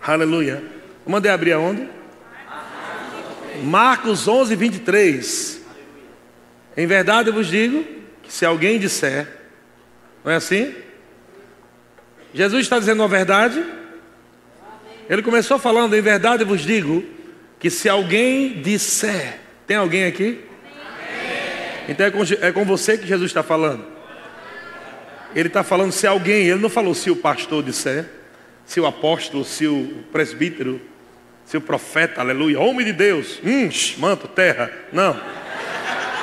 [0.02, 0.64] Aleluia.
[1.08, 1.90] Mandei abrir aonde?
[3.64, 5.65] Marcos 11, 23.
[6.78, 7.86] Em verdade eu vos digo
[8.22, 9.28] que se alguém disser,
[10.24, 10.74] não é assim?
[12.34, 13.64] Jesus está dizendo a verdade.
[15.10, 17.04] Ele começou falando, em verdade eu vos digo
[17.60, 20.44] que se alguém disser, tem alguém aqui?
[21.88, 23.86] Então é com, é com você que Jesus está falando.
[25.36, 28.06] Ele está falando se alguém, ele não falou se o pastor disser,
[28.66, 30.82] se o apóstolo, se o presbítero,
[31.46, 35.20] se o profeta, aleluia, homem de Deus, hum, manto, terra, não.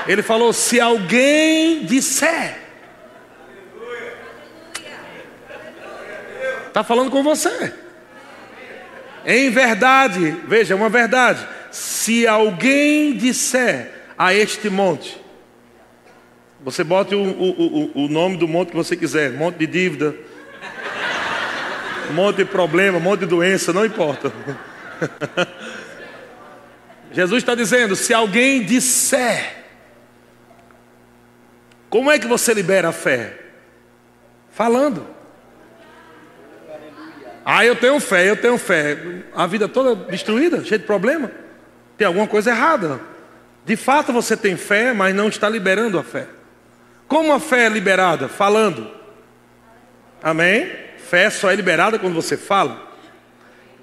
[0.06, 2.58] Ele falou: se alguém disser,
[6.68, 7.72] está falando com você.
[9.24, 11.46] Em verdade, veja, uma verdade.
[11.70, 15.20] Se alguém disser a este monte,
[16.60, 20.14] você bote o, o, o, o nome do monte que você quiser, monte de dívida,
[22.12, 24.32] monte de problema, monte de doença, não importa.
[27.12, 29.61] Jesus está dizendo: se alguém disser,
[31.92, 33.36] como é que você libera a fé?
[34.50, 35.06] Falando.
[37.44, 38.96] Ah, eu tenho fé, eu tenho fé.
[39.34, 41.30] A vida toda destruída, cheia de problema.
[41.98, 42.98] Tem alguma coisa errada.
[43.66, 46.28] De fato você tem fé, mas não está liberando a fé.
[47.06, 48.26] Como a fé é liberada?
[48.26, 48.90] Falando.
[50.22, 50.72] Amém?
[50.96, 52.90] Fé só é liberada quando você fala.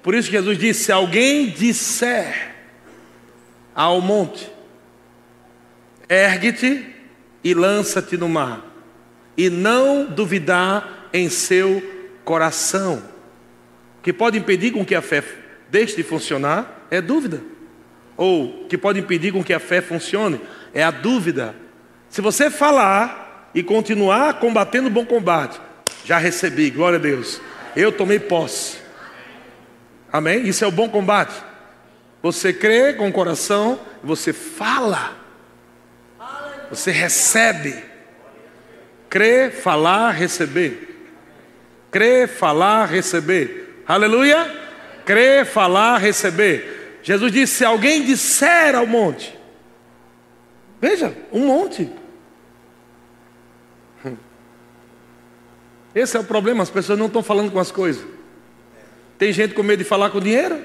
[0.02, 2.56] Por isso Jesus disse: se alguém disser
[3.72, 4.50] ao monte,
[6.08, 6.98] ergue-te
[7.42, 8.64] e lança-te no mar,
[9.36, 11.82] e não duvidar em seu
[12.24, 13.02] coração.
[13.98, 15.22] O que pode impedir com que a fé
[15.70, 17.42] deixe de funcionar é dúvida.
[18.16, 20.40] Ou que pode impedir com que a fé funcione
[20.74, 21.54] é a dúvida.
[22.08, 25.60] Se você falar e continuar combatendo o bom combate,
[26.04, 27.40] já recebi, glória a Deus.
[27.74, 28.78] Eu tomei posse.
[30.12, 30.46] Amém?
[30.46, 31.34] Isso é o bom combate.
[32.22, 35.19] Você crê com o coração, você fala.
[36.70, 37.84] Você recebe.
[39.08, 41.10] Crê, falar, receber.
[41.90, 43.82] Crê, falar, receber.
[43.86, 44.48] Aleluia?
[45.04, 47.00] Crê, falar, receber.
[47.02, 49.36] Jesus disse: se alguém disser ao monte,
[50.80, 51.90] veja, um monte.
[55.92, 58.06] Esse é o problema, as pessoas não estão falando com as coisas.
[59.18, 60.62] Tem gente com medo de falar com dinheiro,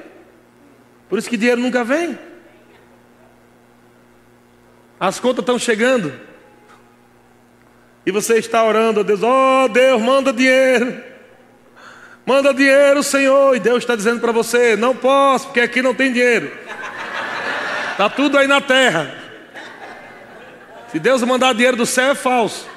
[1.10, 2.18] por isso que dinheiro nunca vem.
[5.00, 6.14] As contas estão chegando,
[8.06, 11.04] e você está orando a Deus: Oh Deus, manda dinheiro,
[12.26, 13.56] manda dinheiro, Senhor.
[13.56, 16.52] E Deus está dizendo para você: Não posso, porque aqui não tem dinheiro,
[17.92, 19.14] está tudo aí na terra.
[20.92, 22.68] Se Deus mandar dinheiro do céu, é falso.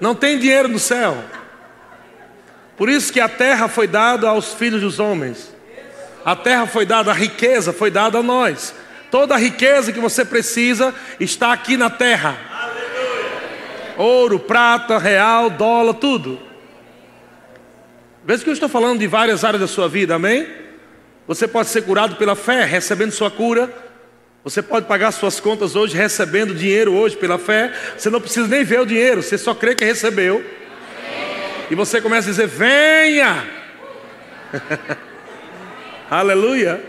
[0.00, 1.22] Não tem dinheiro no céu.
[2.76, 5.54] Por isso que a terra foi dada aos filhos dos homens.
[6.24, 8.74] A terra foi dada, a riqueza foi dada a nós.
[9.10, 12.36] Toda a riqueza que você precisa está aqui na terra.
[13.96, 16.40] Ouro, prata, real, dólar, tudo.
[18.24, 20.46] Veja que eu estou falando de várias áreas da sua vida, amém?
[21.26, 23.72] Você pode ser curado pela fé, recebendo sua cura
[24.42, 27.72] você pode pagar suas contas hoje recebendo dinheiro hoje pela fé.
[27.96, 30.42] Você não precisa nem ver o dinheiro, você só crê que recebeu.
[31.70, 33.44] E você começa a dizer: Venha!
[36.10, 36.82] Aleluia!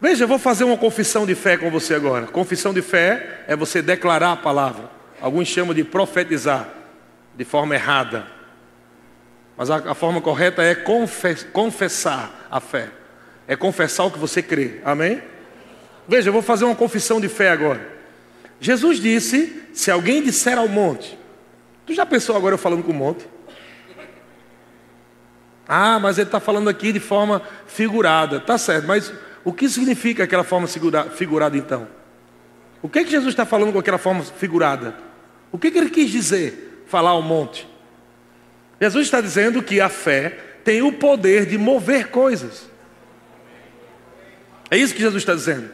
[0.00, 2.26] Veja, eu vou fazer uma confissão de fé com você agora.
[2.26, 4.90] Confissão de fé é você declarar a palavra.
[5.20, 6.68] Alguns chamam de profetizar
[7.36, 8.26] de forma errada.
[9.56, 10.74] Mas a, a forma correta é
[11.52, 12.90] confessar a fé
[13.48, 14.78] é confessar o que você crê.
[14.84, 15.22] Amém?
[16.06, 17.80] Veja, eu vou fazer uma confissão de fé agora.
[18.60, 21.18] Jesus disse: se alguém disser ao monte,
[21.86, 23.26] tu já pensou agora eu falando com o monte?
[25.68, 28.40] Ah, mas ele está falando aqui de forma figurada.
[28.40, 29.12] Tá certo, mas
[29.44, 31.86] o que significa aquela forma figurada então?
[32.80, 34.96] O que, é que Jesus está falando com aquela forma figurada?
[35.52, 37.68] O que, é que ele quis dizer, falar ao monte?
[38.80, 42.68] Jesus está dizendo que a fé tem o poder de mover coisas.
[44.70, 45.68] É isso que Jesus está dizendo.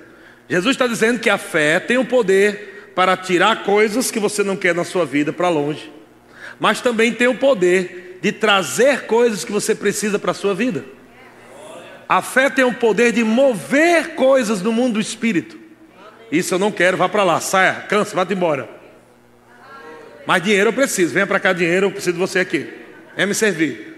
[0.48, 4.57] Jesus está dizendo que a fé tem o poder para tirar coisas que você não
[4.57, 5.92] quer na sua vida para longe,
[6.61, 10.82] mas também tem o poder de trazer coisas que você precisa para a sua vida.
[12.08, 15.58] A fé tem o poder de mover coisas no mundo do espírito.
[16.32, 18.66] Isso eu não quero, vá para lá, saia, cansa, vá embora.
[20.26, 22.66] Mas dinheiro eu preciso, venha para cá dinheiro, eu preciso de você aqui.
[23.14, 23.94] Venha me servir.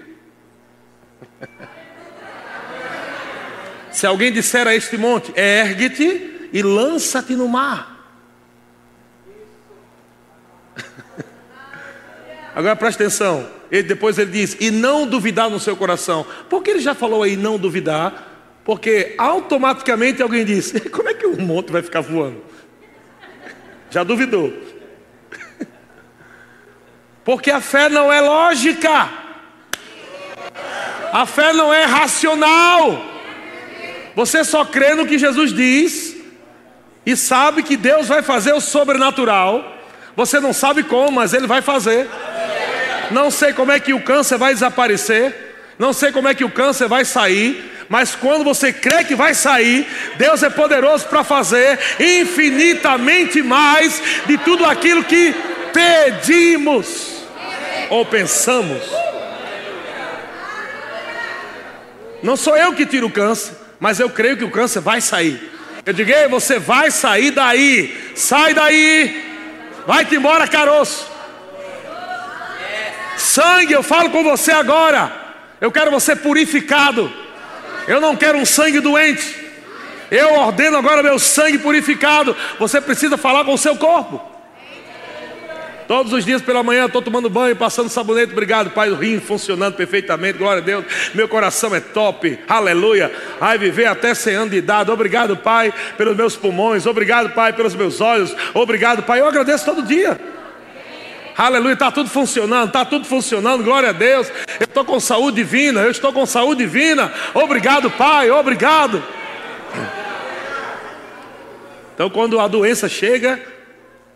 [3.92, 8.10] Se alguém disser a este monte, ergue-te e lança-te no mar.
[12.56, 13.54] Agora preste atenção.
[13.70, 16.26] Ele, depois ele diz: e não duvidar no seu coração.
[16.48, 18.34] Por que ele já falou aí não duvidar?
[18.64, 22.42] Porque automaticamente alguém disse: como é que o monte vai ficar voando?
[23.90, 24.52] Já duvidou.
[27.24, 29.08] Porque a fé não é lógica.
[31.12, 33.02] A fé não é racional.
[34.14, 36.16] Você só crê no que Jesus diz
[37.04, 39.76] e sabe que Deus vai fazer o sobrenatural.
[40.14, 42.08] Você não sabe como, mas Ele vai fazer.
[43.10, 45.34] Não sei como é que o câncer vai desaparecer.
[45.78, 47.72] Não sei como é que o câncer vai sair.
[47.88, 54.36] Mas quando você crê que vai sair, Deus é poderoso para fazer infinitamente mais de
[54.38, 55.34] tudo aquilo que
[55.72, 57.22] pedimos
[57.90, 58.82] ou pensamos.
[62.22, 65.52] Não sou eu que tiro o câncer mas eu creio que o câncer vai sair.
[65.84, 69.24] Eu digo, ei, você vai sair daí, sai daí,
[69.86, 71.06] vai-te embora, caroço.
[73.16, 75.12] Sangue, eu falo com você agora.
[75.60, 77.10] Eu quero você purificado.
[77.88, 79.46] Eu não quero um sangue doente.
[80.10, 82.36] Eu ordeno agora meu sangue purificado.
[82.58, 84.36] Você precisa falar com o seu corpo.
[85.88, 88.32] Todos os dias pela manhã estou tomando banho, passando sabonete.
[88.32, 88.90] Obrigado, Pai.
[88.90, 90.36] O rim funcionando perfeitamente.
[90.36, 90.84] Glória a Deus.
[91.14, 92.38] Meu coração é top.
[92.48, 93.12] Aleluia.
[93.40, 94.90] Ai, viver até 100 anos de idade.
[94.90, 96.86] Obrigado, Pai, pelos meus pulmões.
[96.86, 98.34] Obrigado, Pai, pelos meus olhos.
[98.52, 99.20] Obrigado, Pai.
[99.20, 100.18] Eu agradeço todo dia.
[101.36, 104.32] Aleluia, está tudo funcionando, está tudo funcionando, glória a Deus.
[104.58, 107.12] Eu estou com saúde divina, eu estou com saúde divina.
[107.34, 109.04] Obrigado, Pai, obrigado.
[111.94, 113.38] Então, quando a doença chega,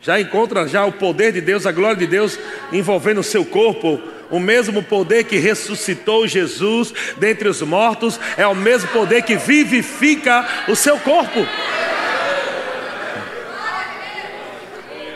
[0.00, 2.38] já encontra já o poder de Deus, a glória de Deus
[2.72, 4.00] envolvendo o seu corpo.
[4.30, 10.46] O mesmo poder que ressuscitou Jesus dentre os mortos é o mesmo poder que vivifica
[10.68, 11.46] o seu corpo.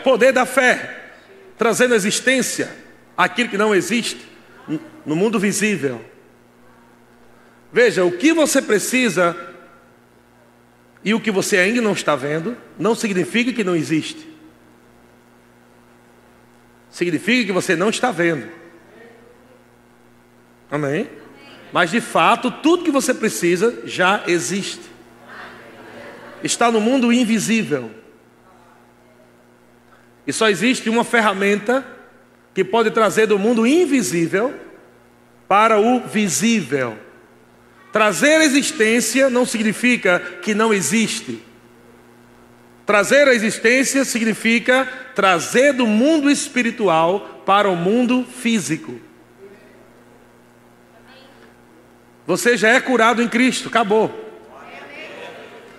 [0.03, 0.94] Poder da fé,
[1.57, 2.69] trazendo existência
[3.17, 4.25] aquilo que não existe
[5.05, 6.03] no mundo visível.
[7.71, 9.35] Veja, o que você precisa
[11.03, 14.35] e o que você ainda não está vendo não significa que não existe
[16.95, 18.47] significa que você não está vendo.
[20.71, 21.09] Amém?
[21.73, 24.83] Mas de fato, tudo que você precisa já existe.
[26.41, 27.91] Está no mundo invisível.
[30.25, 31.85] E só existe uma ferramenta
[32.53, 34.53] que pode trazer do mundo invisível
[35.47, 36.97] para o visível.
[37.91, 41.41] Trazer a existência não significa que não existe.
[42.85, 48.99] Trazer a existência significa trazer do mundo espiritual para o mundo físico.
[52.27, 54.24] Você já é curado em Cristo, acabou.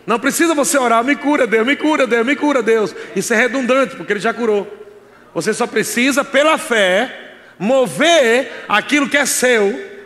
[0.07, 2.95] Não precisa você orar, me cura Deus, me cura Deus, me cura Deus.
[3.17, 4.73] Isso é redundante, porque Ele já curou.
[5.35, 9.97] Você só precisa, pela fé, mover aquilo que é seu,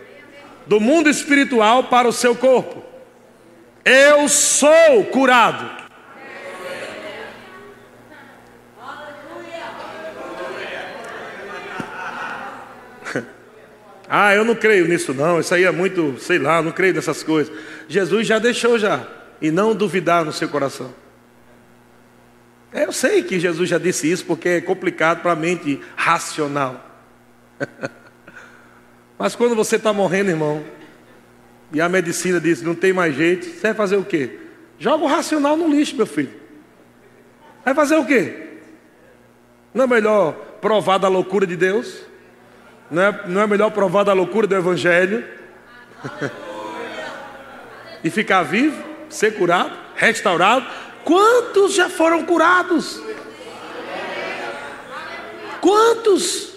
[0.66, 2.82] do mundo espiritual para o seu corpo.
[3.84, 5.78] Eu sou curado.
[14.12, 17.22] Ah, eu não creio nisso não, isso aí é muito, sei lá, não creio nessas
[17.22, 17.57] coisas.
[17.86, 19.07] Jesus já deixou já,
[19.41, 20.93] e não duvidar no seu coração.
[22.72, 26.86] É, eu sei que Jesus já disse isso porque é complicado para a mente racional.
[29.18, 30.64] Mas quando você está morrendo, irmão,
[31.72, 34.38] e a medicina diz não tem mais jeito, você vai fazer o quê?
[34.78, 36.32] Joga o racional no lixo, meu filho.
[37.64, 38.49] Vai fazer o quê?
[39.74, 42.03] Não é melhor provar da loucura de Deus?
[42.91, 45.24] Não é, não é melhor provar da loucura do Evangelho?
[48.03, 50.66] e ficar vivo, ser curado, restaurado?
[51.04, 53.02] Quantos já foram curados?
[55.61, 56.54] Quantos?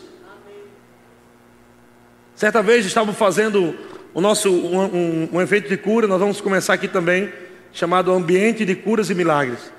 [2.36, 3.76] Certa vez estávamos fazendo
[4.14, 7.32] o nosso um, um, um, evento de cura, nós vamos começar aqui também,
[7.72, 9.72] chamado Ambiente de Curas e Milagres.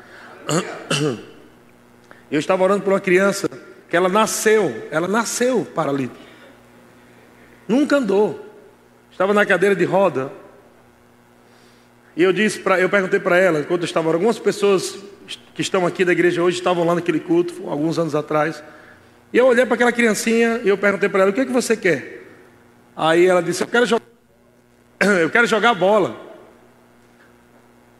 [2.30, 3.48] Eu estava orando por uma criança
[3.88, 6.18] que ela nasceu, ela nasceu paralítica.
[7.68, 8.44] Nunca andou.
[9.10, 10.32] Estava na cadeira de roda.
[12.16, 14.96] E eu disse para, eu perguntei para ela, quando eu estava, algumas pessoas
[15.54, 18.62] que estão aqui da igreja hoje estavam lá naquele culto, alguns anos atrás.
[19.32, 21.52] E eu olhei para aquela criancinha e eu perguntei para ela, o que é que
[21.52, 22.22] você quer?
[22.96, 24.04] Aí ela disse, eu quero jogar,
[25.20, 26.20] eu quero jogar bola.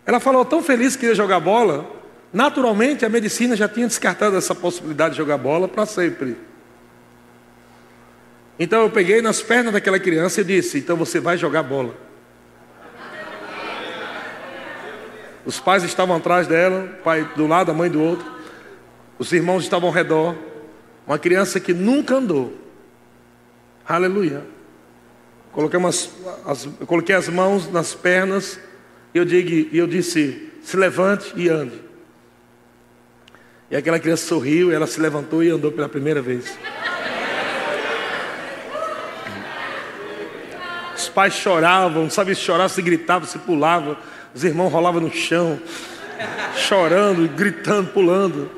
[0.07, 1.91] Ela falou tão feliz que queria jogar bola,
[2.33, 6.37] naturalmente a medicina já tinha descartado essa possibilidade de jogar bola para sempre.
[8.59, 11.95] Então eu peguei nas pernas daquela criança e disse: Então você vai jogar bola.
[15.45, 18.27] Os pais estavam atrás dela, pai do lado, a mãe do outro.
[19.19, 20.35] Os irmãos estavam ao redor.
[21.07, 22.57] Uma criança que nunca andou.
[23.87, 24.43] Aleluia.
[25.53, 26.11] Coloquei, umas,
[26.47, 28.59] as, coloquei as mãos nas pernas
[29.15, 31.81] e eu, digo, eu disse: se levante e ande.
[33.71, 36.59] E aquela criança sorriu, ela se levantou e andou pela primeira vez.
[40.97, 43.97] Os pais choravam, sabia se chorava, se gritava, se pulava.
[44.35, 45.61] Os irmãos rolavam no chão,
[46.57, 48.51] chorando, gritando, pulando.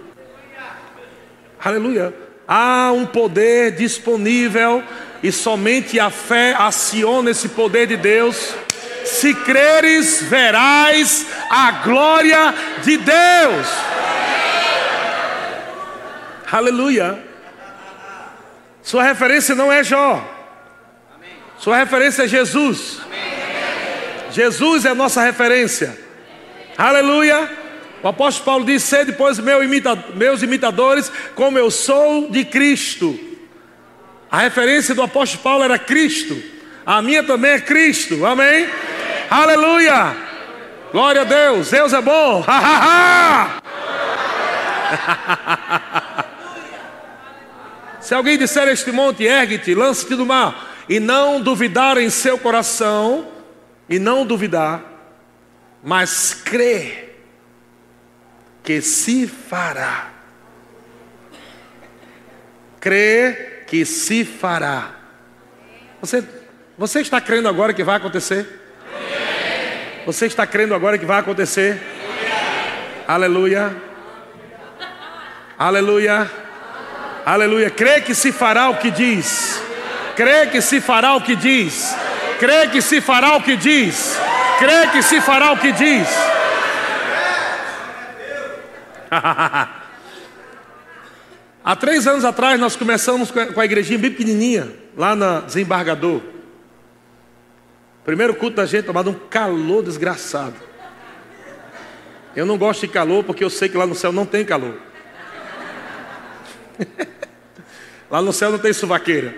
[1.62, 2.14] Aleluia.
[2.48, 4.82] Há um poder disponível
[5.22, 8.54] e somente a fé aciona esse poder de Deus.
[9.04, 13.66] Se creres, verás a glória de Deus.
[16.50, 17.22] Aleluia.
[18.82, 20.24] Sua referência não é Jó.
[21.58, 23.00] Sua referência é Jesus.
[24.30, 25.98] Jesus é a nossa referência.
[26.76, 27.50] Aleluia.
[28.02, 33.18] O apóstolo Paulo diz: Ser depois meu imita, meus imitadores, como eu sou de Cristo.
[34.30, 36.36] A referência do apóstolo Paulo era Cristo.
[36.84, 38.26] A minha também é Cristo.
[38.26, 38.68] Amém?
[39.30, 40.16] Aleluia.
[40.92, 41.70] Glória a Deus.
[41.70, 42.44] Deus é bom.
[48.00, 52.38] Se alguém disser a este monte, ergue-te, lance-te do mar, e não duvidar em seu
[52.38, 53.26] coração,
[53.88, 54.82] e não duvidar,
[55.82, 57.10] mas crê
[58.62, 60.10] que se fará.
[62.80, 64.90] Crê que se fará.
[66.00, 66.24] Você,
[66.76, 68.46] você está crendo agora que vai acontecer?
[70.04, 71.80] Você está crendo agora que vai acontecer?
[73.08, 73.74] Aleluia.
[75.58, 76.30] Aleluia.
[77.24, 77.70] Aleluia.
[77.70, 79.60] Crê que se fará o que diz.
[80.14, 81.94] Crê que se fará o que diz.
[82.38, 84.16] Crê que se fará o que diz.
[84.58, 86.08] Crê que se fará o que diz.
[91.64, 96.22] Há três anos atrás nós começamos com a igrejinha bem pequenininha, lá na Desembargador.
[98.04, 100.54] Primeiro culto da gente tomado um calor desgraçado.
[102.36, 104.78] Eu não gosto de calor porque eu sei que lá no céu não tem calor.
[108.08, 109.34] lá no céu não tem suvaqueira.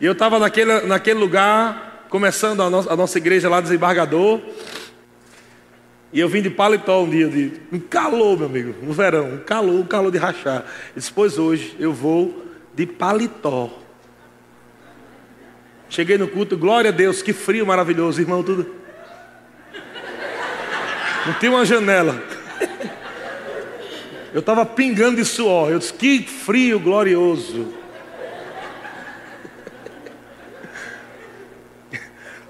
[0.00, 4.40] E eu estava naquele, naquele lugar, começando a nossa, a nossa igreja lá, desembargador.
[6.12, 9.38] E eu vim de paletó um dia, de, um calor, meu amigo, no verão, um
[9.38, 10.64] calor, um calor de rachar.
[10.96, 13.70] E depois hoje eu vou de paletó.
[15.88, 18.74] Cheguei no culto, glória a Deus, que frio maravilhoso, irmão, tudo.
[21.26, 22.22] Não tinha uma janela.
[24.36, 25.70] Eu estava pingando de suor.
[25.70, 27.72] Eu disse, que frio glorioso.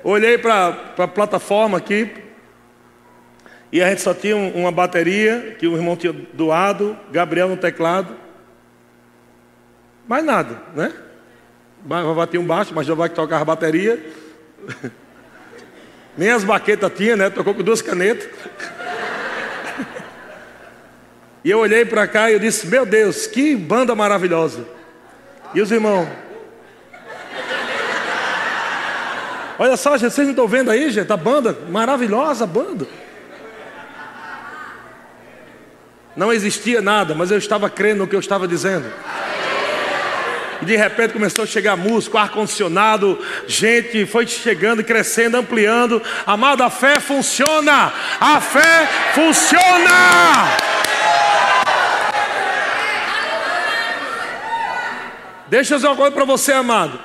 [0.02, 2.10] Olhei para a plataforma aqui,
[3.70, 8.16] e a gente só tinha uma bateria que o irmão tinha doado, Gabriel no teclado.
[10.08, 10.92] Mais nada, né?
[11.84, 14.04] Vai tinha um baixo, mas já vai tocar a bateria.
[16.18, 17.30] Nem as baquetas tinha, né?
[17.30, 18.28] Tocou com duas canetas.
[21.46, 24.66] E eu olhei para cá e eu disse: Meu Deus, que banda maravilhosa.
[25.54, 26.08] E os irmãos?
[29.56, 31.12] Olha só, gente, vocês não estão vendo aí, gente?
[31.12, 32.88] A banda, maravilhosa banda.
[36.16, 38.92] Não existia nada, mas eu estava crendo no que eu estava dizendo.
[40.60, 46.02] E de repente começou a chegar músico, ar-condicionado, gente foi chegando, crescendo, ampliando.
[46.26, 47.92] Amada, a fé funciona!
[48.18, 50.75] A fé funciona!
[55.48, 56.98] Deixa eu dizer uma coisa para você, amado.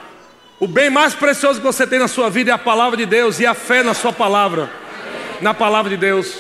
[0.60, 3.40] O bem mais precioso que você tem na sua vida é a palavra de Deus
[3.40, 4.70] e a fé na sua palavra,
[5.42, 6.38] na palavra de Deus.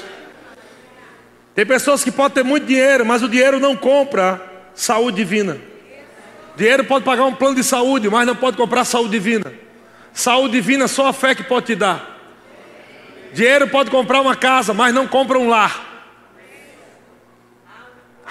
[1.56, 4.42] Tem pessoas que podem ter muito dinheiro, mas o dinheiro não compra
[4.74, 5.58] saúde divina.
[6.56, 9.52] Dinheiro pode pagar um plano de saúde, mas não pode comprar saúde divina.
[10.14, 12.20] Saúde divina só a fé que pode te dar.
[13.34, 15.84] Dinheiro pode comprar uma casa, mas não compra um lar.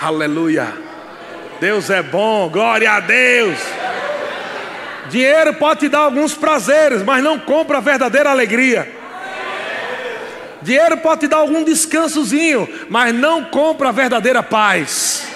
[0.00, 0.89] Aleluia.
[1.60, 3.58] Deus é bom, glória a Deus.
[5.10, 8.90] Dinheiro pode te dar alguns prazeres, mas não compra a verdadeira alegria.
[10.62, 15.26] Dinheiro pode te dar algum descansozinho, mas não compra a verdadeira paz.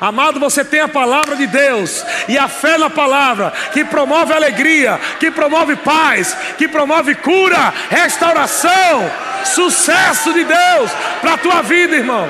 [0.00, 4.98] Amado, você tem a palavra de Deus e a fé na palavra que promove alegria,
[5.18, 9.10] que promove paz, que promove cura, restauração,
[9.44, 10.90] sucesso de Deus
[11.20, 12.28] para a tua vida, irmão.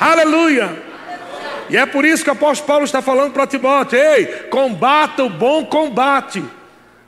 [0.00, 0.93] Aleluia.
[1.68, 5.30] E é por isso que o apóstolo Paulo está falando para Timóteo: ei, combata o
[5.30, 6.42] bom combate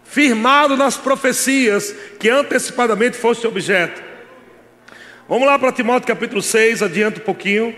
[0.04, 4.02] firmado nas profecias que antecipadamente fosse objeto.
[5.28, 7.74] Vamos lá para Timóteo capítulo 6, adianta um pouquinho.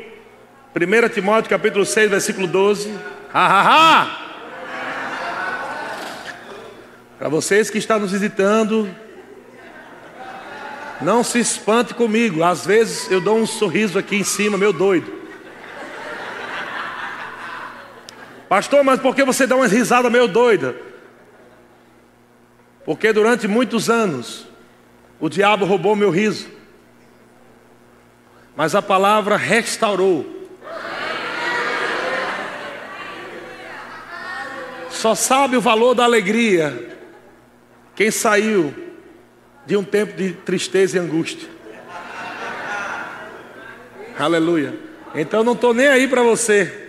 [0.77, 2.95] 1 Timóteo capítulo 6, versículo 12.
[3.33, 4.29] Ha, ha, ha!
[7.19, 8.89] Para vocês que estão nos visitando,
[11.01, 12.45] não se espante comigo.
[12.45, 15.18] Às vezes eu dou um sorriso aqui em cima, meu doido.
[18.49, 20.75] Pastor, mas por que você dá uma risada meio doida?
[22.85, 24.47] Porque durante muitos anos
[25.21, 26.49] o diabo roubou meu riso.
[28.57, 30.39] Mas a palavra restaurou.
[34.91, 36.97] Só sabe o valor da alegria
[37.95, 38.75] quem saiu
[39.67, 41.49] de um tempo de tristeza e angústia.
[44.19, 44.75] Aleluia.
[45.15, 46.88] Então não estou nem aí para você.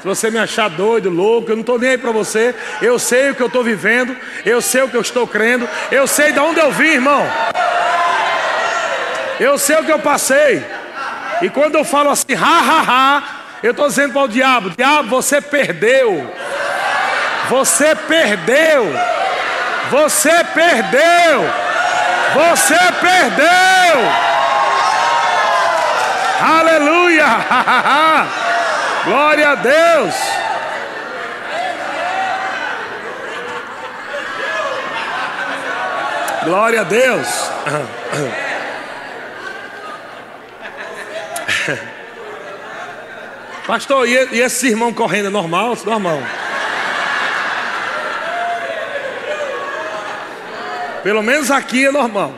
[0.00, 2.54] Se você me achar doido, louco, eu não estou nem aí para você.
[2.80, 6.06] Eu sei o que eu estou vivendo, eu sei o que eu estou crendo, eu
[6.06, 7.22] sei de onde eu vim, irmão.
[9.38, 10.64] Eu sei o que eu passei.
[11.42, 13.22] E quando eu falo assim, ha, ha, ha,
[13.62, 16.34] eu estou dizendo para o diabo: diabo, você perdeu.
[17.50, 18.86] Você perdeu.
[19.90, 21.44] Você perdeu.
[22.32, 23.50] Você perdeu.
[26.40, 27.26] Aleluia!
[29.04, 30.14] Glória a Deus!
[36.44, 37.50] Glória a Deus!
[43.66, 45.76] Pastor, e esse irmão correndo é normal?
[45.84, 46.18] Normal.
[51.02, 52.34] Pelo menos aqui é normal.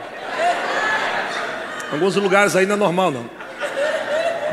[1.89, 3.42] Em alguns lugares ainda é normal não.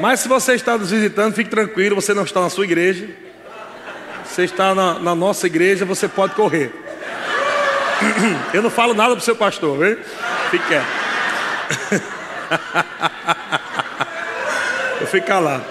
[0.01, 3.07] Mas se você está nos visitando, fique tranquilo, você não está na sua igreja.
[4.24, 6.72] Você está na, na nossa igreja, você pode correr.
[8.55, 9.98] Eu não falo nada para o seu pastor, viu?
[10.51, 10.86] Fique quieto.
[15.01, 15.64] Eu fico calado.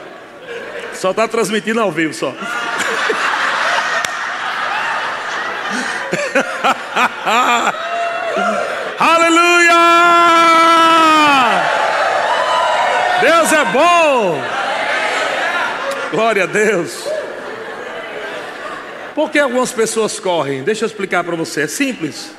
[0.94, 2.36] Só está transmitindo ao vivo só.
[9.00, 9.80] Aleluia!
[13.22, 14.42] Deus é bom.
[16.12, 17.08] Glória a Deus.
[19.14, 20.64] Por que algumas pessoas correm?
[20.64, 21.64] Deixa eu explicar para você.
[21.64, 22.32] É simples.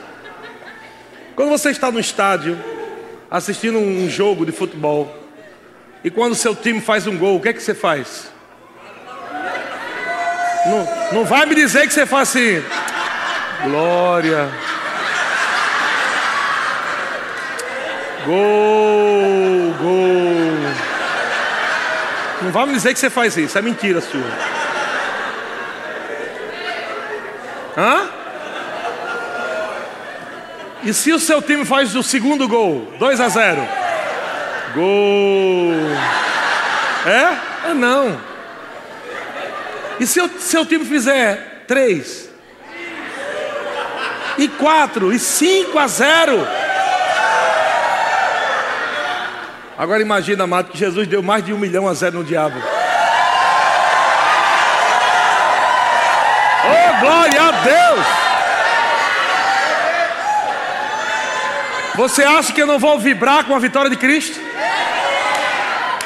[1.36, 2.58] Quando você está no estádio
[3.30, 5.14] assistindo um jogo de futebol
[6.02, 8.30] e quando seu time faz um gol, o que é que você faz?
[10.66, 12.62] Não, não vai me dizer que você faz assim.
[13.64, 14.48] Glória.
[18.26, 20.29] Gol, gol.
[22.42, 24.20] Não vai me dizer que você faz isso, é mentira sua.
[27.76, 28.08] Hã?
[30.82, 33.68] E se o seu time faz o segundo gol, 2 a 0?
[34.74, 35.72] Gol.
[37.06, 37.70] É?
[37.70, 38.18] É não.
[39.98, 42.30] E se o seu time fizer 3?
[44.38, 45.12] E 4?
[45.12, 46.59] E 5 a 0?
[49.80, 52.62] Agora imagina, amado, que Jesus deu mais de um milhão a zero no diabo.
[56.66, 58.06] Oh, glória a Deus!
[61.94, 64.38] Você acha que eu não vou vibrar com a vitória de Cristo?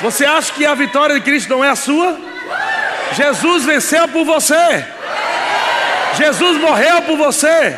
[0.03, 2.17] Você acha que a vitória de Cristo não é a sua?
[3.15, 4.87] Jesus venceu por você.
[6.17, 7.77] Jesus morreu por você.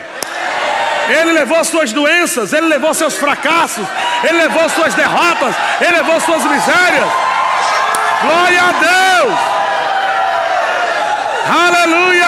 [1.09, 3.87] Ele levou suas doenças, ele levou seus fracassos,
[4.27, 7.09] ele levou suas derrotas, ele levou suas misérias.
[8.23, 9.39] Glória a Deus!
[11.49, 12.27] Aleluia!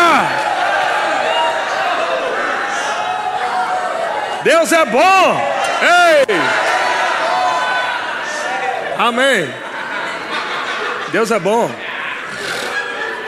[4.44, 5.58] Deus é bom!
[5.82, 6.26] Ei!
[8.98, 9.54] Amém!
[11.10, 11.70] Deus é bom!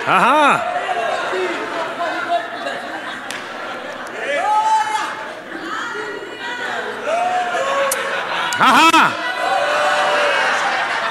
[0.06, 0.79] Aham!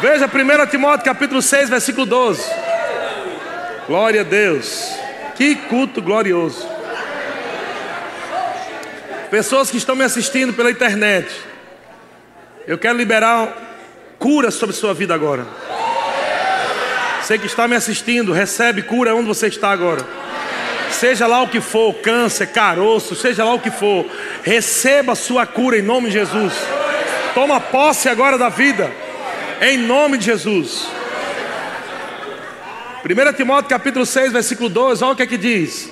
[0.01, 2.41] Veja 1 Timóteo capítulo 6, versículo 12.
[3.85, 4.93] Glória a Deus.
[5.35, 6.65] Que culto glorioso.
[9.29, 11.29] Pessoas que estão me assistindo pela internet.
[12.65, 13.53] Eu quero liberar
[14.17, 15.45] cura sobre sua vida agora.
[17.21, 20.05] Você que está me assistindo, recebe cura onde você está agora.
[20.91, 24.05] Seja lá o que for, câncer, caroço, seja lá o que for,
[24.43, 26.53] receba sua cura em nome de Jesus.
[27.33, 28.89] Toma posse agora da vida.
[29.61, 30.87] Em nome de Jesus.
[33.03, 35.91] 1 Timóteo capítulo 6, versículo 12, olha o que é que diz.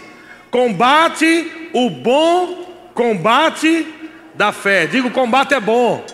[0.50, 3.88] Combate o bom combate
[4.34, 4.88] da fé.
[4.88, 6.06] Digo, combate é bom.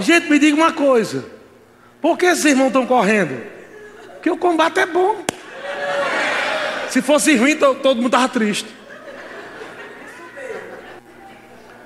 [0.00, 1.24] Gente, me diga uma coisa.
[2.00, 3.40] Por que esses irmãos estão correndo?
[4.14, 5.24] Porque o combate é bom.
[6.88, 8.68] Se fosse ruim, todo mundo estava triste.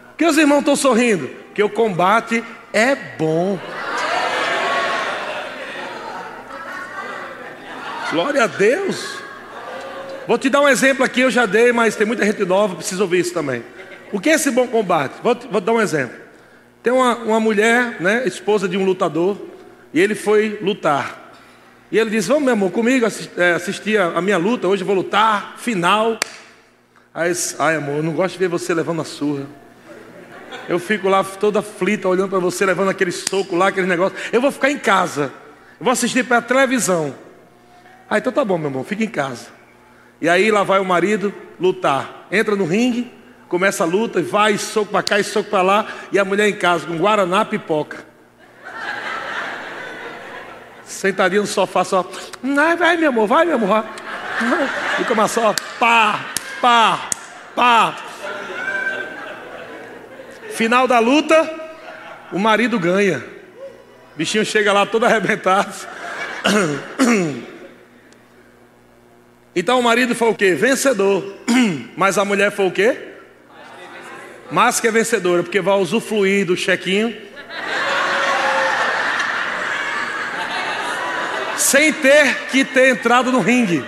[0.08, 1.44] Por que os irmãos estão sorrindo?
[1.54, 3.58] que o combate é bom.
[8.14, 9.16] Glória a Deus.
[10.28, 13.02] Vou te dar um exemplo aqui, eu já dei, mas tem muita gente nova, precisa
[13.02, 13.64] ouvir isso também.
[14.12, 15.16] O que é esse bom combate?
[15.20, 16.14] Vou, vou dar um exemplo.
[16.80, 19.36] Tem uma, uma mulher, né, esposa de um lutador,
[19.92, 21.32] e ele foi lutar.
[21.90, 23.04] E ele disse: Vamos, meu amor, comigo
[23.36, 26.20] é, assistir a minha luta, hoje eu vou lutar, final.
[27.12, 29.44] Aí, ai amor, eu não gosto de ver você levando a surra.
[30.68, 34.16] Eu fico lá toda aflita, olhando para você, levando aquele soco lá, aquele negócio.
[34.32, 35.32] Eu vou ficar em casa.
[35.80, 37.23] Eu vou assistir para a televisão.
[38.08, 39.48] Ah, então tá bom, meu irmão, fica em casa.
[40.20, 42.26] E aí lá vai o marido lutar.
[42.30, 43.12] Entra no ringue,
[43.48, 45.86] começa a luta, e vai, soco para cá e soco para lá.
[46.12, 48.04] E a mulher em casa com guaraná, pipoca.
[50.84, 52.08] Sentadinha no sofá só.
[52.42, 53.84] Vai, vai, meu amor, vai, meu amor.
[55.00, 56.20] E começa só, pá,
[56.60, 57.10] pá,
[57.54, 57.96] pá,
[60.54, 61.50] Final da luta,
[62.32, 63.18] o marido ganha.
[64.14, 65.74] O bichinho chega lá todo arrebentado.
[69.56, 70.54] Então o marido foi o quê?
[70.54, 71.34] Vencedor.
[71.96, 72.96] Mas a mulher foi o quê?
[74.50, 77.24] Mais que vencedora, porque vai usufruir do chequinho.
[81.74, 83.84] sem ter que ter entrado no ringue.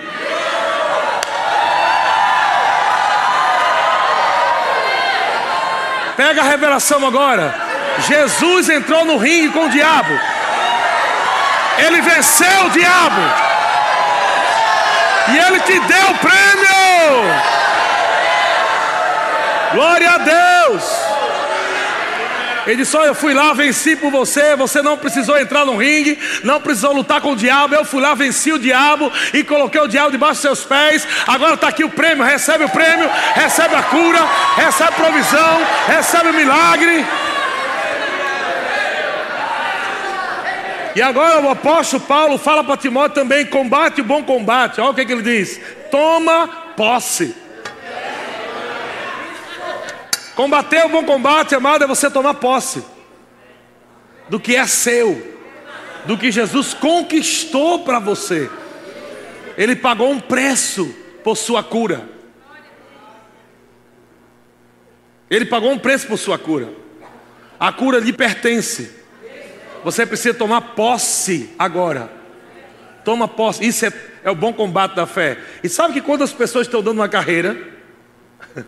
[6.17, 7.53] Pega a revelação agora.
[8.07, 10.19] Jesus entrou no ringue com o diabo.
[11.77, 13.46] Ele venceu o diabo.
[15.29, 17.57] E ele te deu o prêmio.
[19.73, 21.07] Glória a Deus.
[22.67, 24.55] Ele disse: Olha, eu fui lá, venci por você.
[24.57, 27.73] Você não precisou entrar no ringue, não precisou lutar com o diabo.
[27.73, 31.07] Eu fui lá, venci o diabo e coloquei o diabo debaixo dos seus pés.
[31.25, 32.25] Agora está aqui o prêmio.
[32.25, 34.19] Recebe o prêmio, recebe a cura,
[34.57, 37.05] recebe provisão, recebe o milagre.
[40.97, 44.81] E agora o apóstolo Paulo fala para Timóteo também: combate o bom combate.
[44.81, 47.35] Olha o que, que ele diz: toma posse.
[50.35, 52.83] Combater o bom combate, amado, é você tomar posse
[54.27, 55.37] do que é seu,
[56.05, 58.49] do que Jesus conquistou para você.
[59.55, 60.91] Ele pagou um preço
[61.23, 62.09] por sua cura.
[65.29, 66.73] Ele pagou um preço por sua cura.
[67.59, 68.96] A cura lhe pertence.
[69.87, 72.11] Você precisa tomar posse agora.
[73.05, 73.65] Toma posse.
[73.65, 75.37] Isso é, é o bom combate da fé.
[75.63, 77.57] E sabe que quando as pessoas estão dando uma carreira,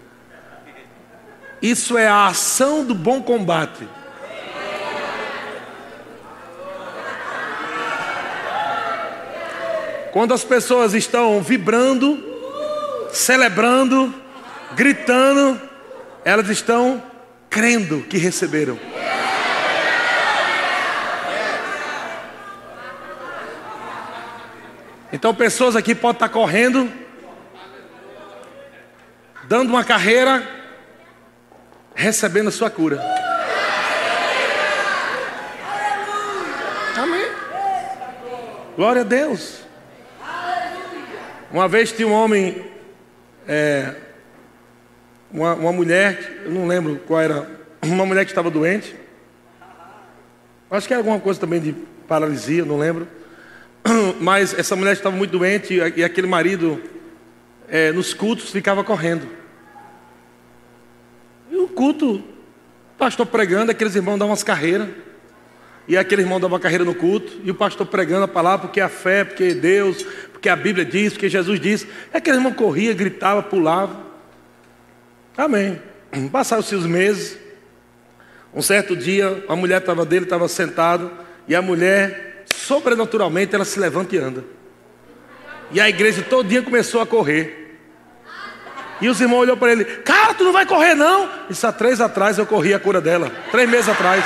[1.62, 3.86] isso é a ação do bom combate.
[10.14, 12.24] Quando as pessoas estão vibrando,
[13.12, 14.16] celebrando,
[14.74, 15.60] gritando,
[16.24, 17.04] elas estão
[17.50, 18.80] crendo que receberam.
[25.12, 26.92] Então, pessoas aqui podem estar correndo,
[29.46, 30.48] dando uma carreira,
[31.96, 33.02] recebendo a sua cura.
[36.96, 37.26] Amém.
[38.76, 39.62] Glória a Deus.
[41.52, 42.64] Uma vez tinha um homem,
[43.48, 43.96] é,
[45.32, 47.50] uma, uma mulher, eu não lembro qual era,
[47.82, 48.96] uma mulher que estava doente.
[50.70, 51.74] Acho que era alguma coisa também de
[52.08, 53.08] paralisia, não lembro.
[54.20, 56.82] Mas essa mulher estava muito doente e aquele marido,
[57.68, 59.40] é, nos cultos, ficava correndo
[61.80, 62.24] culto, o
[62.98, 64.90] pastor pregando, aqueles irmãos dão umas carreiras.
[65.88, 68.82] E aquele irmão dá uma carreira no culto, e o pastor pregando a palavra, porque
[68.82, 71.88] a fé, porque Deus, porque a Bíblia diz, porque Jesus diz.
[72.14, 73.98] E aquele irmão corria, gritava, pulava.
[75.38, 75.82] Amém.
[76.30, 77.40] Passaram-se os meses.
[78.54, 81.10] Um certo dia, a mulher estava dele, estava sentada,
[81.48, 82.29] e a mulher,
[82.70, 84.44] sobrenaturalmente, ela se levanta e anda.
[85.72, 87.80] E a igreja todo dia começou a correr.
[89.02, 91.28] E os irmãos olhou para ele, cara, tu não vai correr não?
[91.50, 93.32] Isso há três atrás eu corri a cura dela.
[93.50, 94.24] Três meses atrás.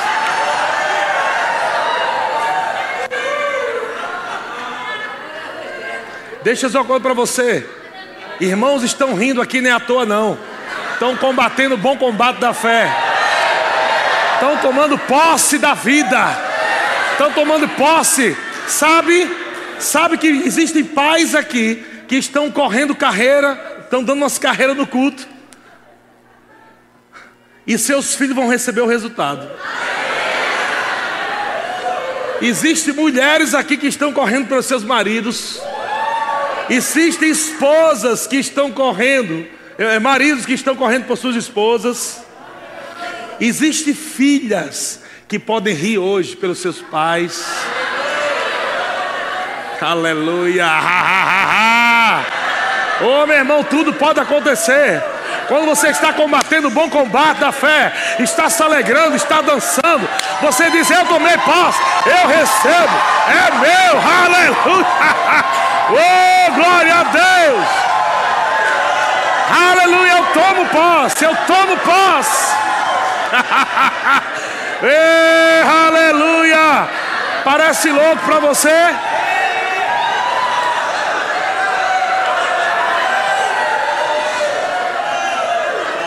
[6.43, 7.65] Deixa eu dizer uma coisa para você.
[8.41, 10.37] Irmãos estão rindo aqui nem à toa não.
[10.91, 12.91] Estão combatendo o bom combate da fé.
[14.33, 16.52] Estão tomando posse da vida.
[17.23, 18.35] Estão tomando posse.
[18.67, 19.31] Sabe?
[19.79, 25.25] Sabe que existem pais aqui que estão correndo carreira estão dando umas carreiras no culto.
[27.65, 29.49] E seus filhos vão receber o resultado.
[32.41, 35.61] Existem mulheres aqui que estão correndo pelos seus maridos.
[36.69, 39.47] Existem esposas que estão correndo,
[39.77, 42.21] é, maridos que estão correndo por suas esposas.
[43.39, 47.45] Existem filhas que podem rir hoje pelos seus pais.
[49.81, 50.67] Aleluia!
[53.01, 55.03] Oh, meu irmão, tudo pode acontecer.
[55.47, 60.07] Quando você está combatendo o bom combate da fé, está se alegrando, está dançando,
[60.41, 62.93] você diz: Eu tomei paz, eu recebo,
[63.27, 64.87] é meu, aleluia.
[65.85, 67.67] Oh, glória a Deus.
[69.69, 72.55] Aleluia, eu tomo posse, eu tomo posse.
[74.81, 76.87] Ei, aleluia.
[77.43, 78.95] Parece louco para você?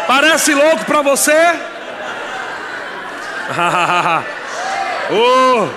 [0.07, 1.61] Parece louco para você?
[5.11, 5.69] oh,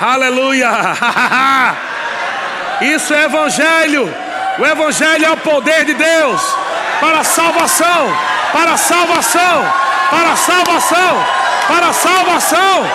[0.00, 0.70] aleluia!
[2.80, 4.12] Isso é evangelho.
[4.58, 6.56] O evangelho é o poder de Deus
[7.00, 8.16] para a salvação,
[8.52, 9.72] para a salvação,
[10.10, 11.26] para a salvação,
[11.68, 12.86] para a salvação.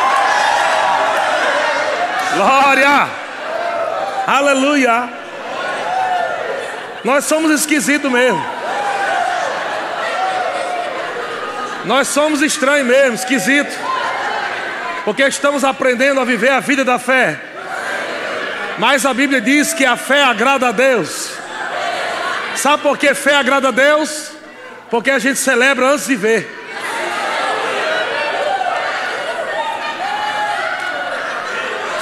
[2.36, 3.10] Glória!
[4.28, 5.10] Aleluia!
[7.04, 8.44] Nós somos esquisitos mesmo.
[11.86, 13.74] Nós somos estranhos mesmo, esquisitos.
[15.06, 17.40] Porque estamos aprendendo a viver a vida da fé.
[18.78, 21.32] Mas a Bíblia diz que a fé agrada a Deus.
[22.56, 24.32] Sabe por que fé agrada a Deus?
[24.90, 26.59] Porque a gente celebra antes de ver.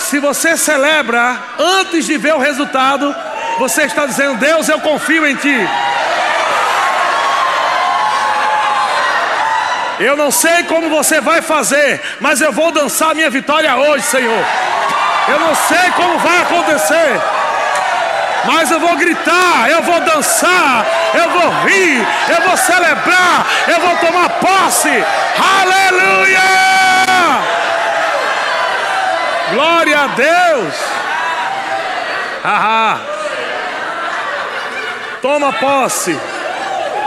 [0.07, 3.13] Se você celebra antes de ver o resultado,
[3.59, 5.69] você está dizendo: Deus, eu confio em Ti.
[9.99, 14.45] Eu não sei como você vai fazer, mas eu vou dançar minha vitória hoje, Senhor.
[15.27, 17.21] Eu não sei como vai acontecer,
[18.45, 20.85] mas eu vou gritar, eu vou dançar,
[21.15, 25.03] eu vou rir, eu vou celebrar, eu vou tomar posse.
[25.61, 26.86] Aleluia!
[29.51, 30.75] Glória a Deus!
[32.43, 32.99] Haha!
[35.21, 36.19] Toma posse,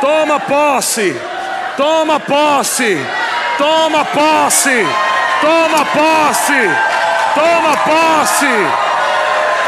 [0.01, 1.21] toma posse,
[1.77, 2.99] toma posse,
[3.57, 4.87] toma posse,
[5.41, 6.71] toma posse,
[7.35, 8.67] toma posse,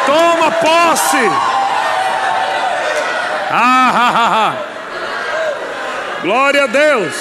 [0.06, 1.30] toma posse.
[3.50, 4.54] Ah,
[6.22, 7.14] Glória a Deus.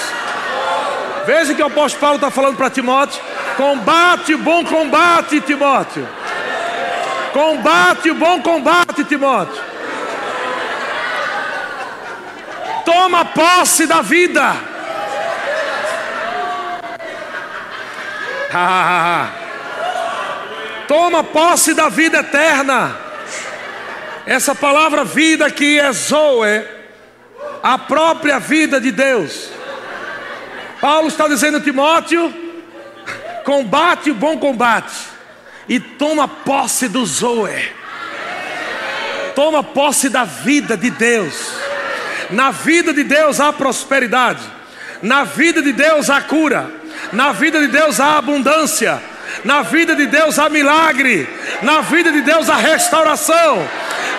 [1.26, 3.22] Veja que o apóstolo Paulo está falando para Timóteo:
[3.56, 6.08] combate bom combate, Timóteo.
[7.32, 9.62] Combate bom combate, Timóteo.
[12.84, 14.54] Toma posse da vida.
[20.86, 22.96] Toma posse da vida eterna.
[24.26, 26.64] Essa palavra vida aqui é Zoe,
[27.62, 29.50] a própria vida de Deus.
[30.80, 32.41] Paulo está dizendo a Timóteo:
[33.44, 34.94] combate o bom combate
[35.68, 37.72] e toma posse do Zoe.
[39.34, 41.52] Toma posse da vida de Deus.
[42.30, 44.42] Na vida de Deus há prosperidade.
[45.02, 46.70] Na vida de Deus há cura.
[47.12, 49.02] Na vida de Deus há abundância.
[49.44, 51.28] Na vida de Deus há milagre.
[51.62, 53.66] Na vida de Deus há restauração.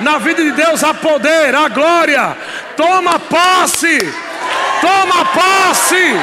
[0.01, 2.35] Na vida de Deus há poder, há glória.
[2.75, 3.97] Toma posse.
[4.81, 6.15] Toma posse.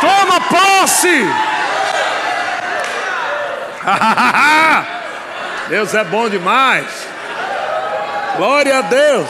[0.00, 1.51] Toma posse.
[5.68, 6.86] Deus é bom demais.
[8.36, 9.28] Glória a Deus.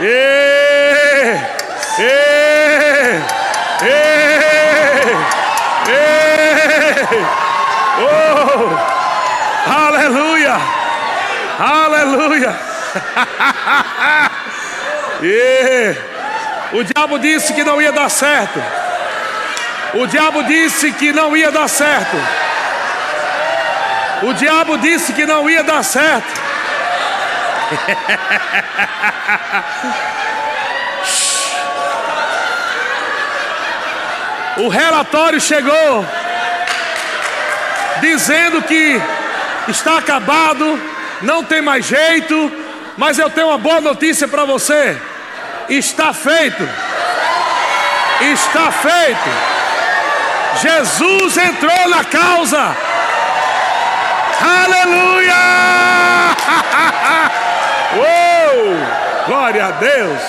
[0.00, 1.36] e,
[1.98, 2.02] e,
[3.82, 3.86] e,
[5.90, 5.92] e,
[8.00, 8.92] oh.
[9.70, 10.56] Aleluia!
[11.58, 12.52] Aleluia!
[15.22, 15.94] e
[16.72, 18.60] o diabo disse que não ia dar certo.
[19.94, 22.16] O diabo disse que não ia dar certo.
[24.22, 26.40] O diabo disse que não ia dar certo.
[34.58, 36.06] o relatório chegou
[38.00, 39.00] dizendo que
[39.68, 40.80] está acabado,
[41.22, 42.50] não tem mais jeito,
[42.96, 44.96] mas eu tenho uma boa notícia para você:
[45.68, 46.68] está feito,
[48.20, 49.51] está feito.
[50.60, 52.76] Jesus entrou na causa,
[54.40, 55.34] aleluia!
[57.96, 58.76] Uou!
[59.26, 60.22] Glória a Deus!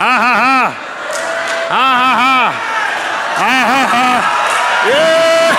[0.00, 0.72] Ah, ah, ah!
[1.70, 2.52] Ah, ah, ah!
[3.38, 4.20] Ah, ah, ah!
[4.88, 5.52] Yeah!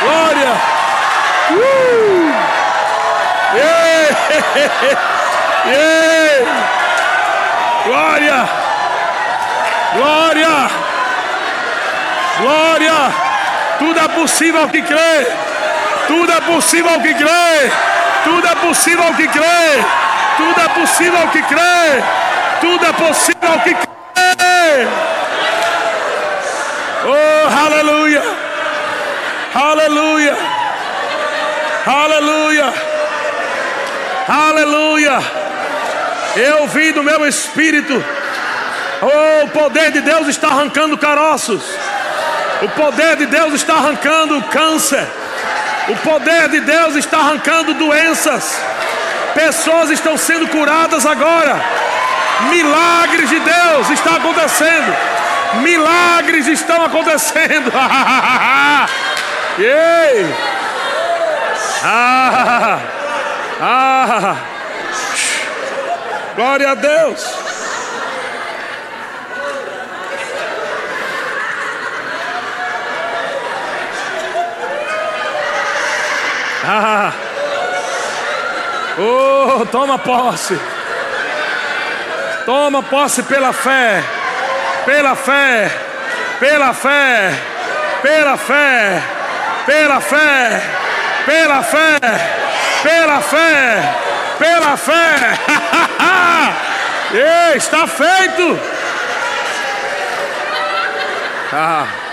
[0.00, 0.52] Glória!
[1.50, 1.64] Uh!
[3.54, 4.08] Yeah!
[7.84, 8.48] Glória!
[9.94, 10.68] Glória!
[12.40, 12.98] Glória!
[13.78, 15.26] Tudo é possível ao que crê!
[16.06, 17.70] Tudo é possível ao que crê!
[18.24, 19.84] Tudo é possível ao que crê!
[20.36, 22.02] Tudo é possível ao que crê!
[22.60, 24.88] Tudo é possível ao que crê!
[27.06, 28.22] Oh, aleluia!
[29.54, 30.36] Aleluia!
[31.86, 32.74] Aleluia!
[34.28, 35.18] Aleluia!
[36.36, 38.02] Eu vi do meu espírito.
[39.02, 41.62] Oh, o poder de Deus está arrancando caroços.
[42.62, 45.06] O poder de Deus está arrancando câncer.
[45.88, 48.58] O poder de Deus está arrancando doenças.
[49.34, 51.60] Pessoas estão sendo curadas agora.
[52.50, 54.96] Milagres de Deus está acontecendo.
[55.62, 57.70] Milagres estão acontecendo.
[59.58, 60.34] Ei!
[61.84, 62.78] Ah,
[63.60, 64.36] ah,
[66.34, 67.43] glória a Deus.
[76.66, 77.12] Ah.
[78.98, 80.58] Oh, toma posse.
[82.46, 84.02] Toma posse pela fé.
[84.86, 85.70] Pela fé.
[86.40, 87.32] Pela fé.
[88.02, 89.02] Pela fé.
[89.66, 90.62] Pela fé.
[91.26, 92.00] Pela fé.
[92.82, 93.94] Pela fé.
[94.38, 95.38] Pela fé.
[97.52, 98.58] Ei, está feito.
[101.52, 102.03] Ah.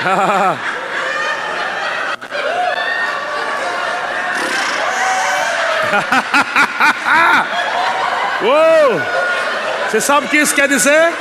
[8.40, 9.02] Uou!
[9.88, 11.12] Você sabe o que isso quer dizer?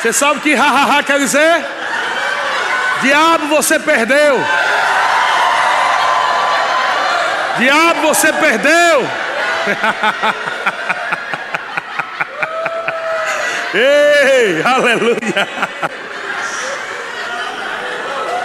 [0.00, 1.64] Você sabe o que ha-ha-ha quer dizer?
[3.02, 4.42] Diabo, você perdeu.
[7.58, 9.06] Diabo, você perdeu.
[13.72, 15.48] Ei, aleluia.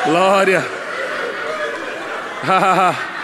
[0.05, 0.63] Glória.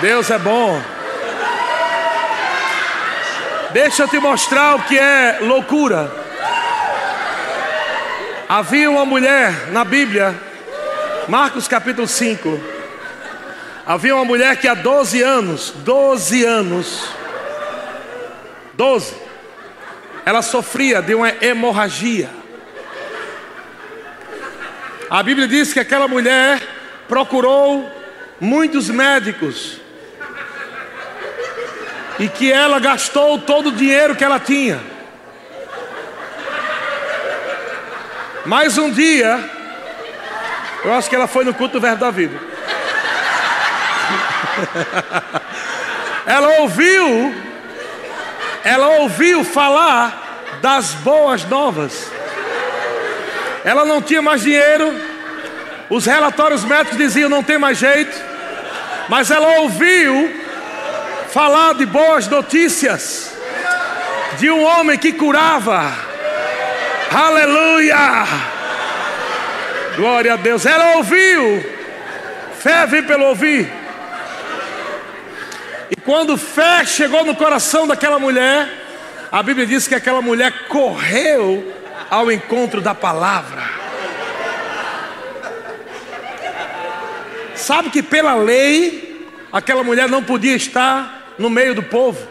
[0.00, 0.82] Deus é bom.
[3.72, 6.10] Deixa eu te mostrar o que é loucura.
[8.48, 10.34] Havia uma mulher na Bíblia,
[11.28, 12.60] Marcos capítulo 5.
[13.86, 17.08] Havia uma mulher que há 12 anos, 12 anos,
[18.74, 19.14] 12,
[20.24, 22.30] ela sofria de uma hemorragia.
[25.10, 26.60] A Bíblia diz que aquela mulher
[27.08, 27.90] procurou
[28.40, 29.78] muitos médicos
[32.18, 34.80] e que ela gastou todo o dinheiro que ela tinha.
[38.44, 39.38] Mais um dia,
[40.84, 42.36] eu acho que ela foi no culto do Verbo da Vida.
[46.26, 47.51] ela ouviu,
[48.64, 52.10] ela ouviu falar das boas novas.
[53.64, 54.94] Ela não tinha mais dinheiro,
[55.88, 58.18] os relatórios médicos diziam não tem mais jeito,
[59.08, 60.34] mas ela ouviu
[61.30, 63.34] falar de boas notícias,
[64.38, 65.92] de um homem que curava.
[67.12, 68.26] Aleluia!
[69.96, 70.64] Glória a Deus.
[70.64, 71.64] Ela ouviu.
[72.58, 73.81] Fé vem pelo ouvir.
[75.92, 78.66] E quando fé chegou no coração daquela mulher,
[79.30, 81.70] a Bíblia diz que aquela mulher correu
[82.08, 83.62] ao encontro da palavra.
[87.54, 92.26] Sabe que pela lei, aquela mulher não podia estar no meio do povo.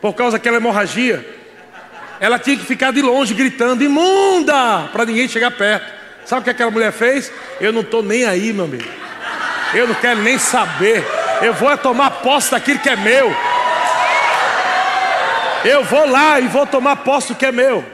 [0.00, 1.36] Por causa daquela hemorragia.
[2.20, 4.88] Ela tinha que ficar de longe gritando: imunda!
[4.92, 5.92] Para ninguém chegar perto.
[6.24, 7.32] Sabe o que aquela mulher fez?
[7.60, 9.07] Eu não estou nem aí, meu amigo.
[9.74, 11.04] Eu não quero nem saber.
[11.42, 13.34] Eu vou tomar posse daquilo que é meu.
[15.64, 17.84] Eu vou lá e vou tomar posse do que é meu.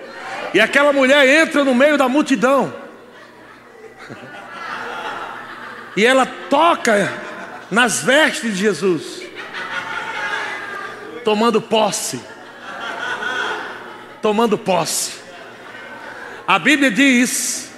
[0.53, 2.73] E aquela mulher entra no meio da multidão.
[5.97, 7.13] E ela toca
[7.71, 9.23] nas vestes de Jesus,
[11.25, 12.21] tomando posse.
[14.21, 15.13] Tomando posse.
[16.47, 17.71] A Bíblia diz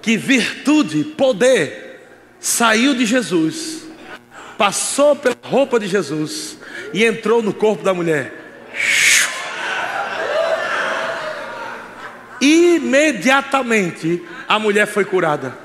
[0.00, 1.85] que virtude, poder,
[2.46, 3.82] saiu de Jesus,
[4.56, 6.56] passou pela roupa de Jesus
[6.94, 8.32] e entrou no corpo da mulher.
[12.40, 15.58] Imediatamente a mulher foi curada.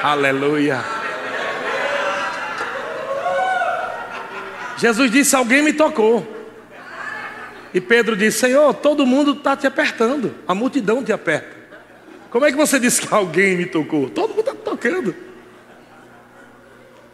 [0.00, 0.84] Aleluia.
[4.78, 6.24] Jesus disse: Alguém me tocou.
[7.74, 11.62] E Pedro disse: Senhor, todo mundo está te apertando, a multidão te aperta.
[12.30, 14.08] Como é que você disse que alguém me tocou?
[14.08, 15.31] Todo mundo está tocando.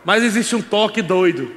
[0.09, 1.55] Mas existe um toque doido.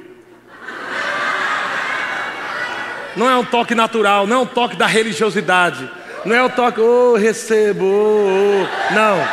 [3.16, 5.90] Não é um toque natural, não é um toque da religiosidade.
[6.26, 8.94] Não é um toque, oh, recebo, oh, oh.
[8.94, 9.26] não.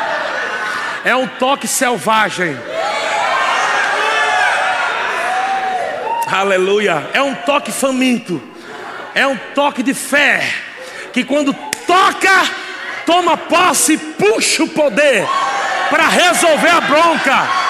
[1.03, 2.57] É um toque selvagem.
[6.31, 7.09] Aleluia.
[7.11, 8.41] É um toque faminto.
[9.13, 10.49] É um toque de fé.
[11.11, 11.53] Que quando
[11.85, 12.43] toca,
[13.05, 15.27] toma posse e puxa o poder
[15.89, 17.68] para resolver a bronca.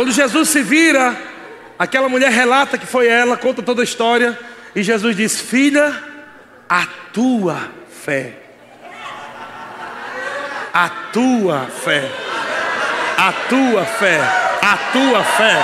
[0.00, 1.14] Quando Jesus se vira,
[1.78, 4.38] aquela mulher relata que foi ela, conta toda a história.
[4.74, 5.94] E Jesus diz: Filha,
[6.66, 7.68] a tua
[8.02, 8.32] fé.
[10.72, 12.10] A tua fé.
[13.18, 14.20] A tua fé
[14.62, 15.56] a tua fé,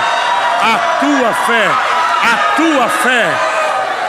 [0.61, 1.67] a tua fé,
[2.21, 3.33] a tua fé,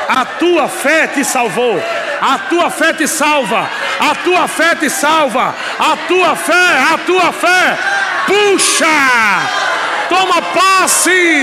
[0.08, 1.82] a tua fé te salvou,
[2.20, 3.66] a tua fé te salva,
[3.98, 7.78] a tua fé te salva, a tua fé, a tua fé,
[8.26, 9.67] Puxa!
[10.08, 11.42] Toma posse!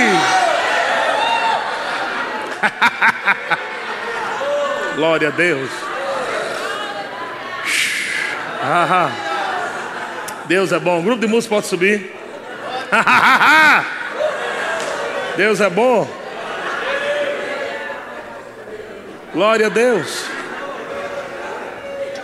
[4.96, 5.70] Glória a Deus.
[8.62, 9.12] Ah,
[10.46, 11.00] Deus é bom.
[11.00, 12.12] O grupo de música pode subir.
[15.38, 16.10] Deus é bom.
[19.34, 20.26] Glória a Deus.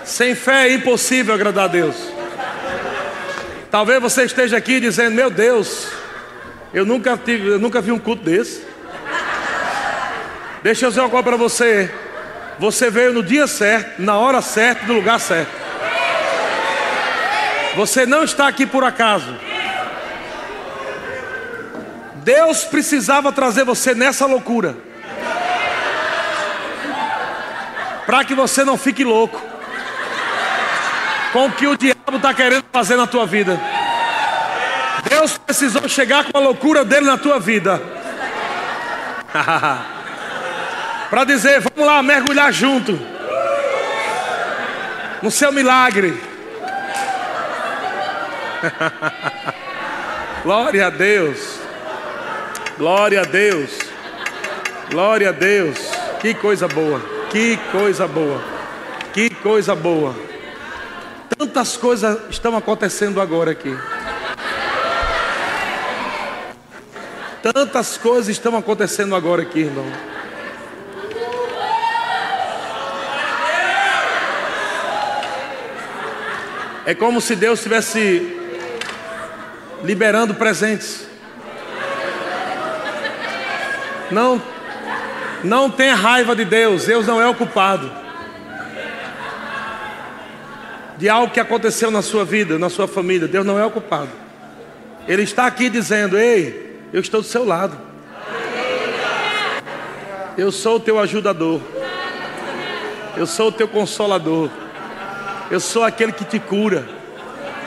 [0.06, 1.96] Sem fé é impossível agradar a Deus.
[3.70, 5.91] Talvez você esteja aqui dizendo: Meu Deus,
[6.74, 8.66] eu nunca, tive, eu nunca vi um culto desse.
[10.64, 11.94] Deixa eu dizer uma coisa para você.
[12.60, 15.52] Você veio no dia certo, na hora certa, no lugar certo.
[17.76, 19.36] Você não está aqui por acaso.
[22.16, 24.78] Deus precisava trazer você nessa loucura.
[28.06, 29.42] Para que você não fique louco
[31.34, 33.60] com o que o diabo está querendo fazer na tua vida.
[35.22, 37.80] Deus precisou chegar com a loucura dele na tua vida.
[41.12, 43.00] Para dizer, vamos lá mergulhar junto
[45.22, 46.20] no seu milagre.
[50.42, 51.60] Glória a Deus.
[52.80, 53.78] Glória a Deus.
[54.90, 55.78] Glória a Deus.
[56.20, 57.00] Que coisa boa.
[57.30, 58.42] Que coisa boa.
[59.14, 60.16] Que coisa boa.
[61.38, 63.78] Tantas coisas estão acontecendo agora aqui.
[67.42, 69.86] Tantas coisas estão acontecendo agora aqui, irmão.
[76.86, 78.38] É como se Deus estivesse
[79.84, 81.08] liberando presentes.
[84.12, 84.42] Não,
[85.44, 88.02] não tenha raiva de Deus, Deus não é o culpado
[91.02, 93.28] de algo que aconteceu na sua vida, na sua família.
[93.28, 94.12] Deus não é o culpado.
[95.08, 97.78] Ele está aqui dizendo: Ei, eu estou do seu lado.
[100.38, 101.62] Eu sou o teu ajudador.
[103.16, 104.50] Eu sou o teu consolador.
[105.50, 106.88] Eu sou aquele que te cura,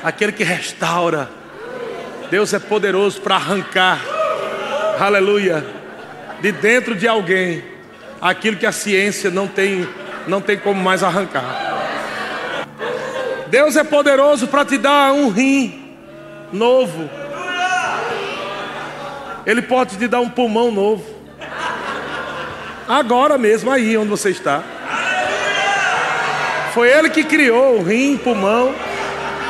[0.03, 1.29] aquele que restaura.
[2.31, 4.01] Deus é poderoso para arrancar,
[4.99, 5.65] aleluia,
[6.41, 7.63] de dentro de alguém
[8.21, 9.87] aquilo que a ciência não tem,
[10.27, 11.75] não tem como mais arrancar.
[13.49, 15.95] Deus é poderoso para te dar um rim
[16.51, 17.09] novo.
[19.47, 21.05] Ele pode te dar um pulmão novo.
[22.89, 24.63] Agora mesmo, aí onde você está.
[26.73, 28.75] Foi Ele que criou o rim, pulmão.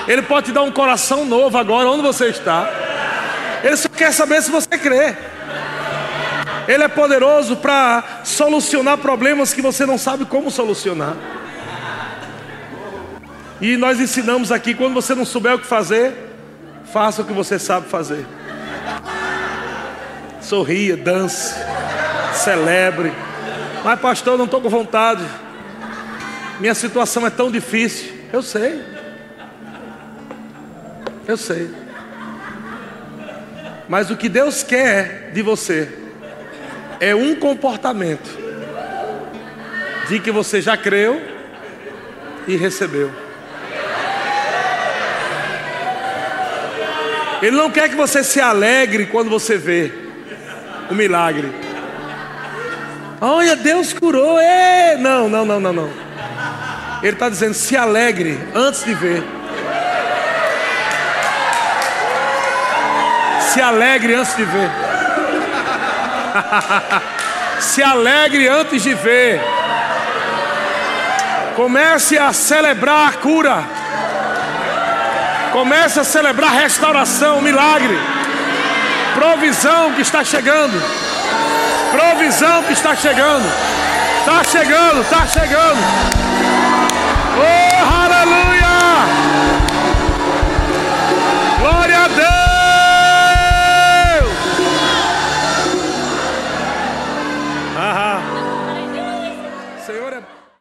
[0.07, 2.69] Ele pode te dar um coração novo agora, onde você está.
[3.63, 5.17] Ele só quer saber se você crê.
[6.69, 11.15] Ele é poderoso para solucionar problemas que você não sabe como solucionar.
[13.61, 16.15] E nós ensinamos aqui: quando você não souber o que fazer,
[16.93, 18.27] faça o que você sabe fazer.
[20.45, 21.55] Sorria, dance,
[22.35, 23.11] celebre.
[23.83, 25.25] Mas, pastor, não estou com vontade.
[26.61, 28.13] Minha situação é tão difícil.
[28.31, 28.83] Eu sei.
[31.27, 31.71] Eu sei.
[33.89, 35.89] Mas o que Deus quer de você
[37.01, 38.39] é um comportamento
[40.09, 41.23] de que você já creu
[42.47, 43.11] e recebeu.
[47.41, 50.04] Ele não quer que você se alegre quando você vê
[50.91, 51.55] o milagre.
[53.21, 54.39] Olha, Deus curou.
[54.39, 54.97] É.
[54.97, 55.91] Não, não, não, não, não.
[57.03, 59.23] Ele está dizendo: se alegre antes de ver.
[63.41, 64.71] Se alegre antes de ver.
[67.61, 69.41] Se alegre antes de ver.
[71.55, 73.65] Comece a celebrar a cura.
[75.53, 77.97] Comece a celebrar restauração, milagre.
[79.15, 80.81] Provisão que está chegando.
[81.93, 83.47] Provisão que está chegando.
[84.21, 86.24] Está chegando, está chegando.